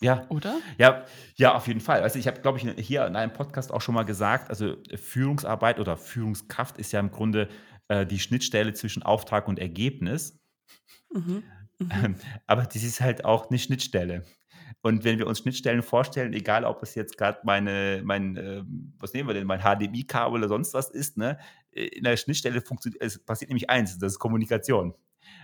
Ja. 0.00 0.26
Oder? 0.28 0.58
Ja, 0.78 1.04
ja, 1.36 1.54
auf 1.54 1.66
jeden 1.66 1.80
Fall. 1.80 2.02
Also 2.02 2.18
ich 2.18 2.26
habe, 2.26 2.40
glaube 2.40 2.58
ich, 2.58 2.86
hier 2.86 3.06
in 3.06 3.16
einem 3.16 3.32
Podcast 3.32 3.72
auch 3.72 3.80
schon 3.80 3.94
mal 3.94 4.04
gesagt, 4.04 4.50
also 4.50 4.76
Führungsarbeit 4.94 5.78
oder 5.78 5.96
Führungskraft 5.96 6.78
ist 6.78 6.92
ja 6.92 7.00
im 7.00 7.10
Grunde 7.10 7.48
äh, 7.88 8.04
die 8.04 8.18
Schnittstelle 8.18 8.72
zwischen 8.74 9.02
Auftrag 9.02 9.48
und 9.48 9.58
Ergebnis. 9.58 10.40
Mhm. 11.12 11.42
Mhm. 11.78 11.90
Ähm, 11.90 12.16
aber 12.46 12.62
das 12.62 12.82
ist 12.82 13.00
halt 13.00 13.24
auch 13.24 13.48
eine 13.48 13.58
Schnittstelle. 13.58 14.24
Und 14.82 15.02
wenn 15.04 15.18
wir 15.18 15.26
uns 15.26 15.38
Schnittstellen 15.38 15.82
vorstellen, 15.82 16.34
egal 16.34 16.64
ob 16.64 16.82
es 16.82 16.94
jetzt 16.94 17.16
gerade 17.16 17.38
meine, 17.44 18.02
mein, 18.04 18.36
ähm, 18.36 18.92
was 18.98 19.14
nehmen 19.14 19.28
wir 19.28 19.34
denn, 19.34 19.46
mein 19.46 19.60
HDMI-Kabel 19.60 20.38
oder 20.38 20.48
sonst 20.48 20.74
was 20.74 20.90
ist, 20.90 21.16
ne, 21.16 21.38
in 21.70 22.04
der 22.04 22.16
Schnittstelle 22.18 22.60
funktioniert, 22.60 23.02
es 23.02 23.18
passiert 23.24 23.48
nämlich 23.48 23.70
eins, 23.70 23.98
das 23.98 24.12
ist 24.12 24.18
Kommunikation. 24.18 24.94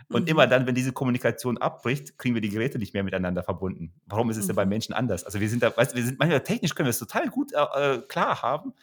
Und 0.08 0.22
Mhm. 0.22 0.28
immer 0.28 0.46
dann, 0.46 0.66
wenn 0.66 0.74
diese 0.74 0.92
Kommunikation 0.92 1.58
abbricht, 1.58 2.18
kriegen 2.18 2.34
wir 2.34 2.42
die 2.42 2.48
Geräte 2.48 2.78
nicht 2.78 2.94
mehr 2.94 3.02
miteinander 3.04 3.42
verbunden. 3.42 3.92
Warum 4.06 4.30
ist 4.30 4.36
es 4.36 4.46
denn 4.46 4.56
bei 4.56 4.64
Mhm. 4.64 4.70
Menschen 4.70 4.92
anders? 4.94 5.24
Also 5.24 5.40
wir 5.40 5.48
sind 5.48 5.62
da, 5.62 5.76
weißt, 5.76 5.92
du, 5.92 5.96
wir 5.96 6.04
sind 6.04 6.18
manchmal 6.18 6.42
technisch 6.42 6.74
können 6.74 6.86
wir 6.86 6.90
es 6.90 6.98
total 6.98 7.28
gut 7.28 7.52
äh, 7.52 7.94
äh, 7.96 8.02
klar 8.02 8.42
haben. 8.42 8.74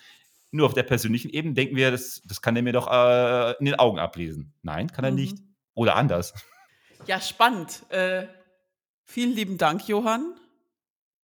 Nur 0.52 0.66
auf 0.66 0.74
der 0.74 0.84
persönlichen 0.84 1.30
Ebene 1.30 1.54
denken 1.54 1.76
wir, 1.76 1.92
das, 1.92 2.22
das 2.26 2.42
kann 2.42 2.56
er 2.56 2.62
mir 2.62 2.72
doch 2.74 2.88
äh, 2.90 3.52
in 3.60 3.66
den 3.66 3.76
Augen 3.76 4.00
ablesen. 4.00 4.54
Nein, 4.62 4.88
kann 4.92 5.04
er 5.04 5.12
nicht. 5.12 5.38
Mhm. 5.38 5.56
Oder 5.74 5.96
anders. 5.98 6.34
Ja, 7.06 7.20
spannend. 7.22 7.84
Äh, 7.90 8.28
vielen 9.04 9.34
lieben 9.34 9.58
Dank, 9.58 9.88
Johann. 9.88 10.34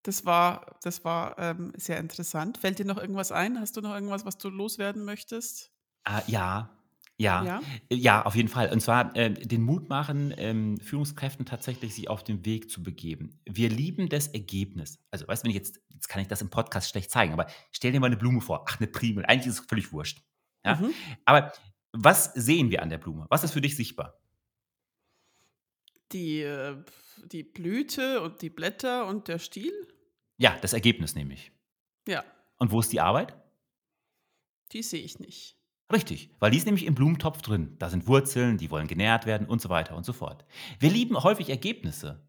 Das 0.04 0.26
war, 0.26 0.78
das 0.84 1.06
war 1.06 1.40
ähm, 1.40 1.72
sehr 1.78 1.98
interessant. 1.98 2.58
Fällt 2.58 2.78
dir 2.80 2.86
noch 2.86 2.98
irgendwas 2.98 3.32
ein? 3.32 3.60
Hast 3.60 3.78
du 3.78 3.82
noch 3.82 3.94
irgendwas, 3.94 4.26
was 4.26 4.38
du 4.38 4.50
loswerden 4.50 5.06
möchtest? 5.06 5.72
Ah, 6.04 6.22
ja, 6.28 6.70
ja, 7.18 7.44
Ja? 7.46 7.62
ja, 7.92 8.26
auf 8.26 8.36
jeden 8.36 8.50
Fall. 8.50 8.72
Und 8.72 8.82
zwar 8.82 9.16
äh, 9.16 9.32
den 9.34 9.62
Mut 9.62 9.88
machen, 9.90 10.34
ähm, 10.38 10.78
Führungskräften 10.80 11.46
tatsächlich 11.46 11.94
sich 11.96 12.10
auf 12.10 12.24
den 12.24 12.46
Weg 12.46 12.70
zu 12.70 12.82
begeben. 12.84 13.40
Wir 13.46 13.70
lieben 13.70 14.10
das 14.10 14.28
Ergebnis. 14.28 15.00
Also, 15.12 15.28
weißt 15.28 15.44
du, 15.44 15.46
wenn 15.46 15.52
ich 15.52 15.58
jetzt, 15.58 15.80
jetzt 15.90 16.08
kann 16.10 16.22
ich 16.22 16.28
das 16.28 16.42
im 16.42 16.50
Podcast 16.50 16.90
schlecht 16.90 17.12
zeigen, 17.12 17.34
aber 17.34 17.48
stell 17.72 17.92
dir 17.92 18.00
mal 18.00 18.08
eine 18.08 18.18
Blume 18.18 18.42
vor. 18.42 18.66
Ach, 18.68 18.80
eine 18.80 18.88
Primel. 18.88 19.26
Eigentlich 19.26 19.48
ist 19.48 19.60
es 19.60 19.66
völlig 19.66 19.92
wurscht. 19.94 20.24
Ja? 20.66 20.76
Mhm. 20.76 20.94
Aber 21.26 21.52
was 21.92 22.34
sehen 22.34 22.72
wir 22.72 22.82
an 22.82 22.90
der 22.90 22.98
Blume? 22.98 23.28
Was 23.30 23.44
ist 23.44 23.52
für 23.54 23.62
dich 23.62 23.76
sichtbar? 23.76 24.20
Die, 26.12 26.42
äh, 26.42 26.84
die 27.26 27.44
Blüte 27.44 28.22
und 28.22 28.42
die 28.42 28.50
Blätter 28.50 29.08
und 29.08 29.28
der 29.28 29.40
Stiel? 29.40 29.72
Ja, 30.38 30.58
das 30.62 30.74
Ergebnis 30.74 31.16
nämlich. 31.16 31.52
Ja, 32.08 32.24
Und 32.58 32.72
wo 32.72 32.80
ist 32.80 32.92
die 32.92 33.00
Arbeit? 33.02 33.36
die 34.72 34.82
sehe 34.82 35.02
ich 35.04 35.20
nicht. 35.20 35.56
Richtig, 35.92 36.32
weil 36.40 36.52
die 36.52 36.58
ist 36.58 36.66
nämlich 36.66 36.86
im 36.86 36.96
Blumentopf 36.96 37.42
drin. 37.42 37.76
Da 37.78 37.90
sind 37.90 38.08
Wurzeln, 38.08 38.58
die 38.58 38.72
wollen 38.72 38.88
genährt 38.88 39.26
werden 39.26 39.48
und 39.48 39.62
so 39.62 39.70
weiter 39.70 39.96
und 39.96 40.06
so 40.06 40.14
fort. 40.14 40.46
Wir 40.80 40.90
lieben 40.90 41.22
häufig 41.22 41.50
Ergebnisse. 41.50 42.28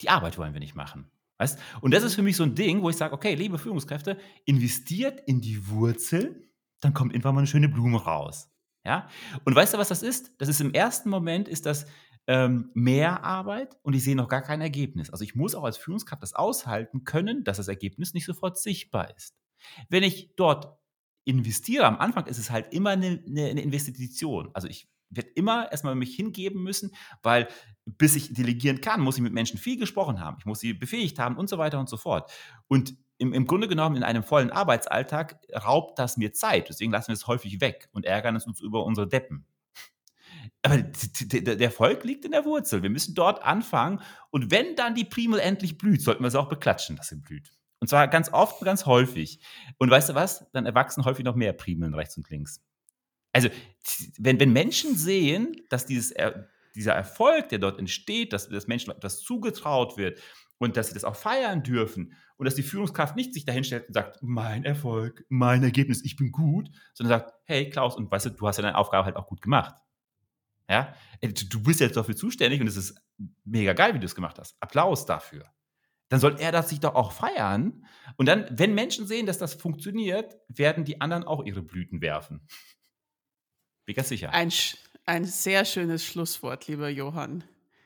Die 0.00 0.08
Arbeit 0.08 0.38
wollen 0.38 0.52
wir 0.52 0.60
nicht 0.60 0.74
machen. 0.74 1.10
Weißt? 1.38 1.58
Und 1.80 1.92
das 1.92 2.04
ist 2.04 2.14
für 2.14 2.22
mich 2.22 2.36
so 2.36 2.44
ein 2.44 2.54
Ding, 2.54 2.82
wo 2.82 2.90
ich 2.90 2.96
sage, 2.96 3.14
okay, 3.14 3.34
liebe 3.34 3.58
Führungskräfte, 3.58 4.16
investiert 4.44 5.20
in 5.26 5.40
die 5.40 5.68
Wurzel, 5.68 6.48
dann 6.80 6.94
kommt 6.94 7.12
irgendwann 7.12 7.34
mal 7.34 7.40
eine 7.40 7.48
schöne 7.48 7.68
Blume 7.68 8.02
raus. 8.02 8.48
Ja? 8.84 9.08
Und 9.44 9.54
weißt 9.54 9.74
du, 9.74 9.78
was 9.78 9.88
das 9.88 10.02
ist? 10.02 10.32
Das 10.38 10.48
ist 10.48 10.60
im 10.60 10.72
ersten 10.72 11.10
Moment 11.10 11.48
ist 11.48 11.66
das 11.66 11.86
ähm, 12.26 12.70
mehr 12.74 13.24
Arbeit 13.24 13.76
und 13.82 13.94
ich 13.94 14.04
sehe 14.04 14.16
noch 14.16 14.28
gar 14.28 14.42
kein 14.42 14.60
Ergebnis. 14.60 15.10
Also 15.10 15.24
ich 15.24 15.34
muss 15.34 15.54
auch 15.54 15.64
als 15.64 15.76
Führungskraft 15.76 16.22
das 16.22 16.34
aushalten 16.34 17.04
können, 17.04 17.44
dass 17.44 17.56
das 17.56 17.68
Ergebnis 17.68 18.14
nicht 18.14 18.24
sofort 18.24 18.58
sichtbar 18.58 19.14
ist. 19.16 19.34
Wenn 19.88 20.02
ich 20.02 20.34
dort 20.36 20.78
investiere, 21.24 21.84
am 21.84 21.98
Anfang 21.98 22.26
ist 22.26 22.38
es 22.38 22.50
halt 22.50 22.72
immer 22.72 22.90
eine, 22.90 23.22
eine, 23.26 23.46
eine 23.46 23.62
Investition. 23.62 24.50
Also 24.54 24.68
ich 24.68 24.88
werde 25.10 25.30
immer 25.30 25.70
erstmal 25.70 25.94
mich 25.94 26.14
hingeben 26.14 26.62
müssen, 26.62 26.94
weil 27.22 27.48
bis 27.84 28.16
ich 28.16 28.32
delegieren 28.32 28.80
kann, 28.80 29.00
muss 29.00 29.16
ich 29.16 29.22
mit 29.22 29.32
Menschen 29.32 29.58
viel 29.58 29.78
gesprochen 29.78 30.20
haben. 30.20 30.36
Ich 30.38 30.46
muss 30.46 30.60
sie 30.60 30.72
befähigt 30.72 31.18
haben 31.18 31.36
und 31.36 31.48
so 31.48 31.58
weiter 31.58 31.78
und 31.78 31.88
so 31.88 31.96
fort. 31.96 32.30
Und 32.68 32.94
im, 33.18 33.32
im 33.32 33.46
Grunde 33.46 33.68
genommen 33.68 33.96
in 33.96 34.02
einem 34.02 34.22
vollen 34.22 34.50
Arbeitsalltag 34.50 35.38
raubt 35.54 35.98
das 35.98 36.16
mir 36.16 36.32
Zeit. 36.32 36.68
Deswegen 36.68 36.92
lassen 36.92 37.08
wir 37.08 37.14
es 37.14 37.26
häufig 37.26 37.60
weg 37.60 37.88
und 37.92 38.04
ärgern 38.04 38.34
uns 38.34 38.60
über 38.60 38.84
unsere 38.84 39.08
Deppen. 39.08 39.46
Aber 40.62 40.78
der 40.78 41.60
Erfolg 41.60 42.04
liegt 42.04 42.24
in 42.24 42.32
der 42.32 42.44
Wurzel. 42.44 42.82
Wir 42.82 42.90
müssen 42.90 43.14
dort 43.14 43.42
anfangen. 43.42 44.00
Und 44.30 44.50
wenn 44.50 44.76
dann 44.76 44.94
die 44.94 45.04
Primel 45.04 45.40
endlich 45.40 45.78
blüht, 45.78 46.02
sollten 46.02 46.22
wir 46.22 46.30
sie 46.30 46.40
auch 46.40 46.48
beklatschen, 46.48 46.96
dass 46.96 47.08
sie 47.08 47.16
blüht. 47.16 47.52
Und 47.82 47.88
zwar 47.88 48.06
ganz 48.06 48.32
oft 48.32 48.60
und 48.60 48.64
ganz 48.64 48.86
häufig. 48.86 49.40
Und 49.76 49.90
weißt 49.90 50.10
du 50.10 50.14
was? 50.14 50.48
Dann 50.52 50.66
erwachsen 50.66 51.04
häufig 51.04 51.24
noch 51.24 51.34
mehr 51.34 51.52
Primeln 51.52 51.94
rechts 51.94 52.16
und 52.16 52.30
links. 52.30 52.62
Also, 53.32 53.48
wenn, 54.18 54.38
wenn 54.38 54.52
Menschen 54.52 54.94
sehen, 54.94 55.56
dass 55.68 55.84
dieses, 55.84 56.12
Er- 56.12 56.48
dieser 56.76 56.92
Erfolg, 56.92 57.48
der 57.48 57.58
dort 57.58 57.80
entsteht, 57.80 58.32
dass, 58.32 58.48
dass 58.48 58.68
Menschen 58.68 58.92
etwas 58.92 59.18
zugetraut 59.18 59.96
wird 59.96 60.20
und 60.58 60.76
dass 60.76 60.86
sie 60.88 60.94
das 60.94 61.02
auch 61.02 61.16
feiern 61.16 61.64
dürfen 61.64 62.14
und 62.36 62.44
dass 62.44 62.54
die 62.54 62.62
Führungskraft 62.62 63.16
nicht 63.16 63.34
sich 63.34 63.46
dahinstellt 63.46 63.88
und 63.88 63.94
sagt, 63.94 64.22
mein 64.22 64.64
Erfolg, 64.64 65.24
mein 65.28 65.64
Ergebnis, 65.64 66.04
ich 66.04 66.14
bin 66.14 66.30
gut, 66.30 66.70
sondern 66.94 67.18
sagt, 67.18 67.34
hey 67.46 67.68
Klaus, 67.68 67.96
und 67.96 68.12
weißt 68.12 68.26
du, 68.26 68.30
du 68.30 68.46
hast 68.46 68.58
ja 68.58 68.62
deine 68.62 68.78
Aufgabe 68.78 69.06
halt 69.06 69.16
auch 69.16 69.26
gut 69.26 69.42
gemacht. 69.42 69.74
Ja, 70.70 70.94
du 71.20 71.32
du 71.32 71.60
bist 71.64 71.80
jetzt 71.80 71.96
dafür 71.96 72.14
zuständig 72.14 72.60
und 72.60 72.68
es 72.68 72.76
ist 72.76 72.94
mega 73.44 73.72
geil, 73.72 73.92
wie 73.92 73.98
du 73.98 74.06
es 74.06 74.14
gemacht 74.14 74.38
hast. 74.38 74.56
Applaus 74.60 75.04
dafür. 75.04 75.46
Dann 76.12 76.20
soll 76.20 76.36
er 76.38 76.52
das 76.52 76.68
sich 76.68 76.78
doch 76.78 76.94
auch 76.94 77.10
feiern. 77.10 77.86
Und 78.18 78.26
dann, 78.26 78.46
wenn 78.50 78.74
Menschen 78.74 79.06
sehen, 79.06 79.24
dass 79.24 79.38
das 79.38 79.54
funktioniert, 79.54 80.36
werden 80.46 80.84
die 80.84 81.00
anderen 81.00 81.24
auch 81.24 81.42
ihre 81.42 81.62
Blüten 81.62 82.02
werfen. 82.02 82.46
Bin 83.86 83.94
ganz 83.94 84.10
sicher. 84.10 84.30
Ein, 84.30 84.52
ein 85.06 85.24
sehr 85.24 85.64
schönes 85.64 86.04
Schlusswort, 86.04 86.68
lieber 86.68 86.90
Johann. 86.90 87.44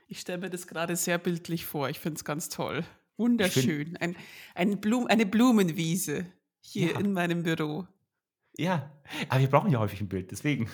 Ich 0.08 0.18
stelle 0.18 0.38
mir 0.38 0.50
das 0.50 0.66
gerade 0.66 0.96
sehr 0.96 1.18
bildlich 1.18 1.66
vor. 1.66 1.88
Ich 1.88 2.00
finde 2.00 2.16
es 2.16 2.24
ganz 2.24 2.48
toll. 2.48 2.84
Wunderschön. 3.16 3.96
Ein, 3.98 4.16
ein 4.56 4.80
Blum, 4.80 5.06
eine 5.06 5.24
Blumenwiese 5.24 6.26
hier 6.58 6.94
Ja. 6.94 6.98
in 6.98 7.12
meinem 7.12 7.44
Büro. 7.44 7.86
Ja, 8.58 8.90
aber 9.28 9.38
wir 9.40 9.48
brauchen 9.50 9.70
ja 9.70 9.78
häufig 9.78 10.00
ein 10.00 10.08
Bild, 10.08 10.32
deswegen. 10.32 10.68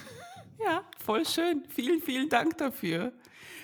Voll 1.04 1.26
schön. 1.26 1.64
Vielen, 1.68 2.00
vielen 2.00 2.28
Dank 2.28 2.58
dafür. 2.58 3.12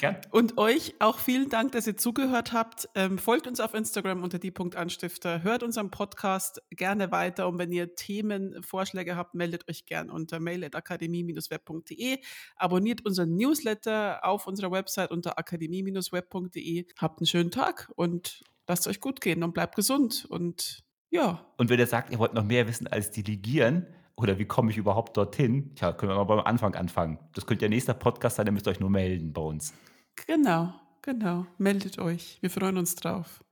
Gern. 0.01 0.17
Und 0.31 0.59
euch 0.59 0.95
auch 0.99 1.19
vielen 1.19 1.49
Dank, 1.49 1.73
dass 1.73 1.87
ihr 1.87 1.97
zugehört 1.97 2.53
habt. 2.53 2.89
Ähm, 2.95 3.17
folgt 3.19 3.47
uns 3.47 3.61
auf 3.61 3.75
Instagram 3.75 4.23
unter 4.25 4.39
die.anstifter. 4.39 5.43
Hört 5.43 5.63
unseren 5.63 5.91
Podcast 5.91 6.61
gerne 6.71 7.13
weiter. 7.13 7.47
Und 7.49 7.59
wenn 7.59 7.71
ihr 7.71 7.95
Themenvorschläge 7.95 9.17
habt, 9.17 9.35
meldet 9.35 9.69
euch 9.69 9.87
gern 9.87 10.11
unter 10.11 10.41
mail.akademie-web.de. 10.41 12.19
Abonniert 12.57 13.07
unseren 13.07 13.37
Newsletter 13.37 14.25
auf 14.25 14.47
unserer 14.47 14.73
Website 14.73 15.11
unter 15.11 15.39
akademie-web.de. 15.39 16.87
Habt 16.97 17.21
einen 17.21 17.27
schönen 17.27 17.51
Tag 17.53 17.91
und 17.95 18.43
lasst 18.67 18.89
euch 18.89 19.01
gut 19.01 19.21
gehen 19.21 19.45
und 19.45 19.53
bleibt 19.53 19.77
gesund. 19.77 20.27
Und 20.29 20.85
ja, 21.11 21.47
Und 21.57 21.71
wenn 21.71 21.79
ihr 21.79 21.87
sagt, 21.87 22.11
ihr 22.11 22.19
wollt 22.19 22.35
noch 22.35 22.45
mehr 22.45 22.67
wissen 22.69 22.87
als 22.89 23.11
delegieren, 23.11 23.87
oder 24.19 24.39
wie 24.39 24.45
komme 24.45 24.71
ich 24.71 24.77
überhaupt 24.77 25.17
dorthin? 25.17 25.75
Tja, 25.75 25.93
können 25.93 26.13
wir 26.13 26.17
mal 26.17 26.25
beim 26.25 26.41
Anfang 26.41 26.75
anfangen. 26.75 27.19
Das 27.35 27.47
könnte 27.47 27.61
der 27.61 27.69
nächste 27.69 27.95
Podcast 27.95 28.37
sein, 28.37 28.47
dann 28.47 28.55
müsst 28.55 28.67
ihr 28.67 28.73
euch 28.73 28.81
nur 28.81 28.91
melden 28.91 29.33
bei 29.33 29.43
uns. 29.43 29.73
genau, 30.27 30.75
genau. 31.03 31.47
Meldet 31.57 31.99
euch. 31.99 32.39
Wir 32.41 32.51
freuen 32.51 32.77
uns 32.77 32.97
drauf. 32.97 33.45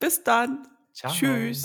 Bis 0.00 0.22
dann. 0.24 0.66
Ciao. 0.92 1.12
Tschüss. 1.12 1.62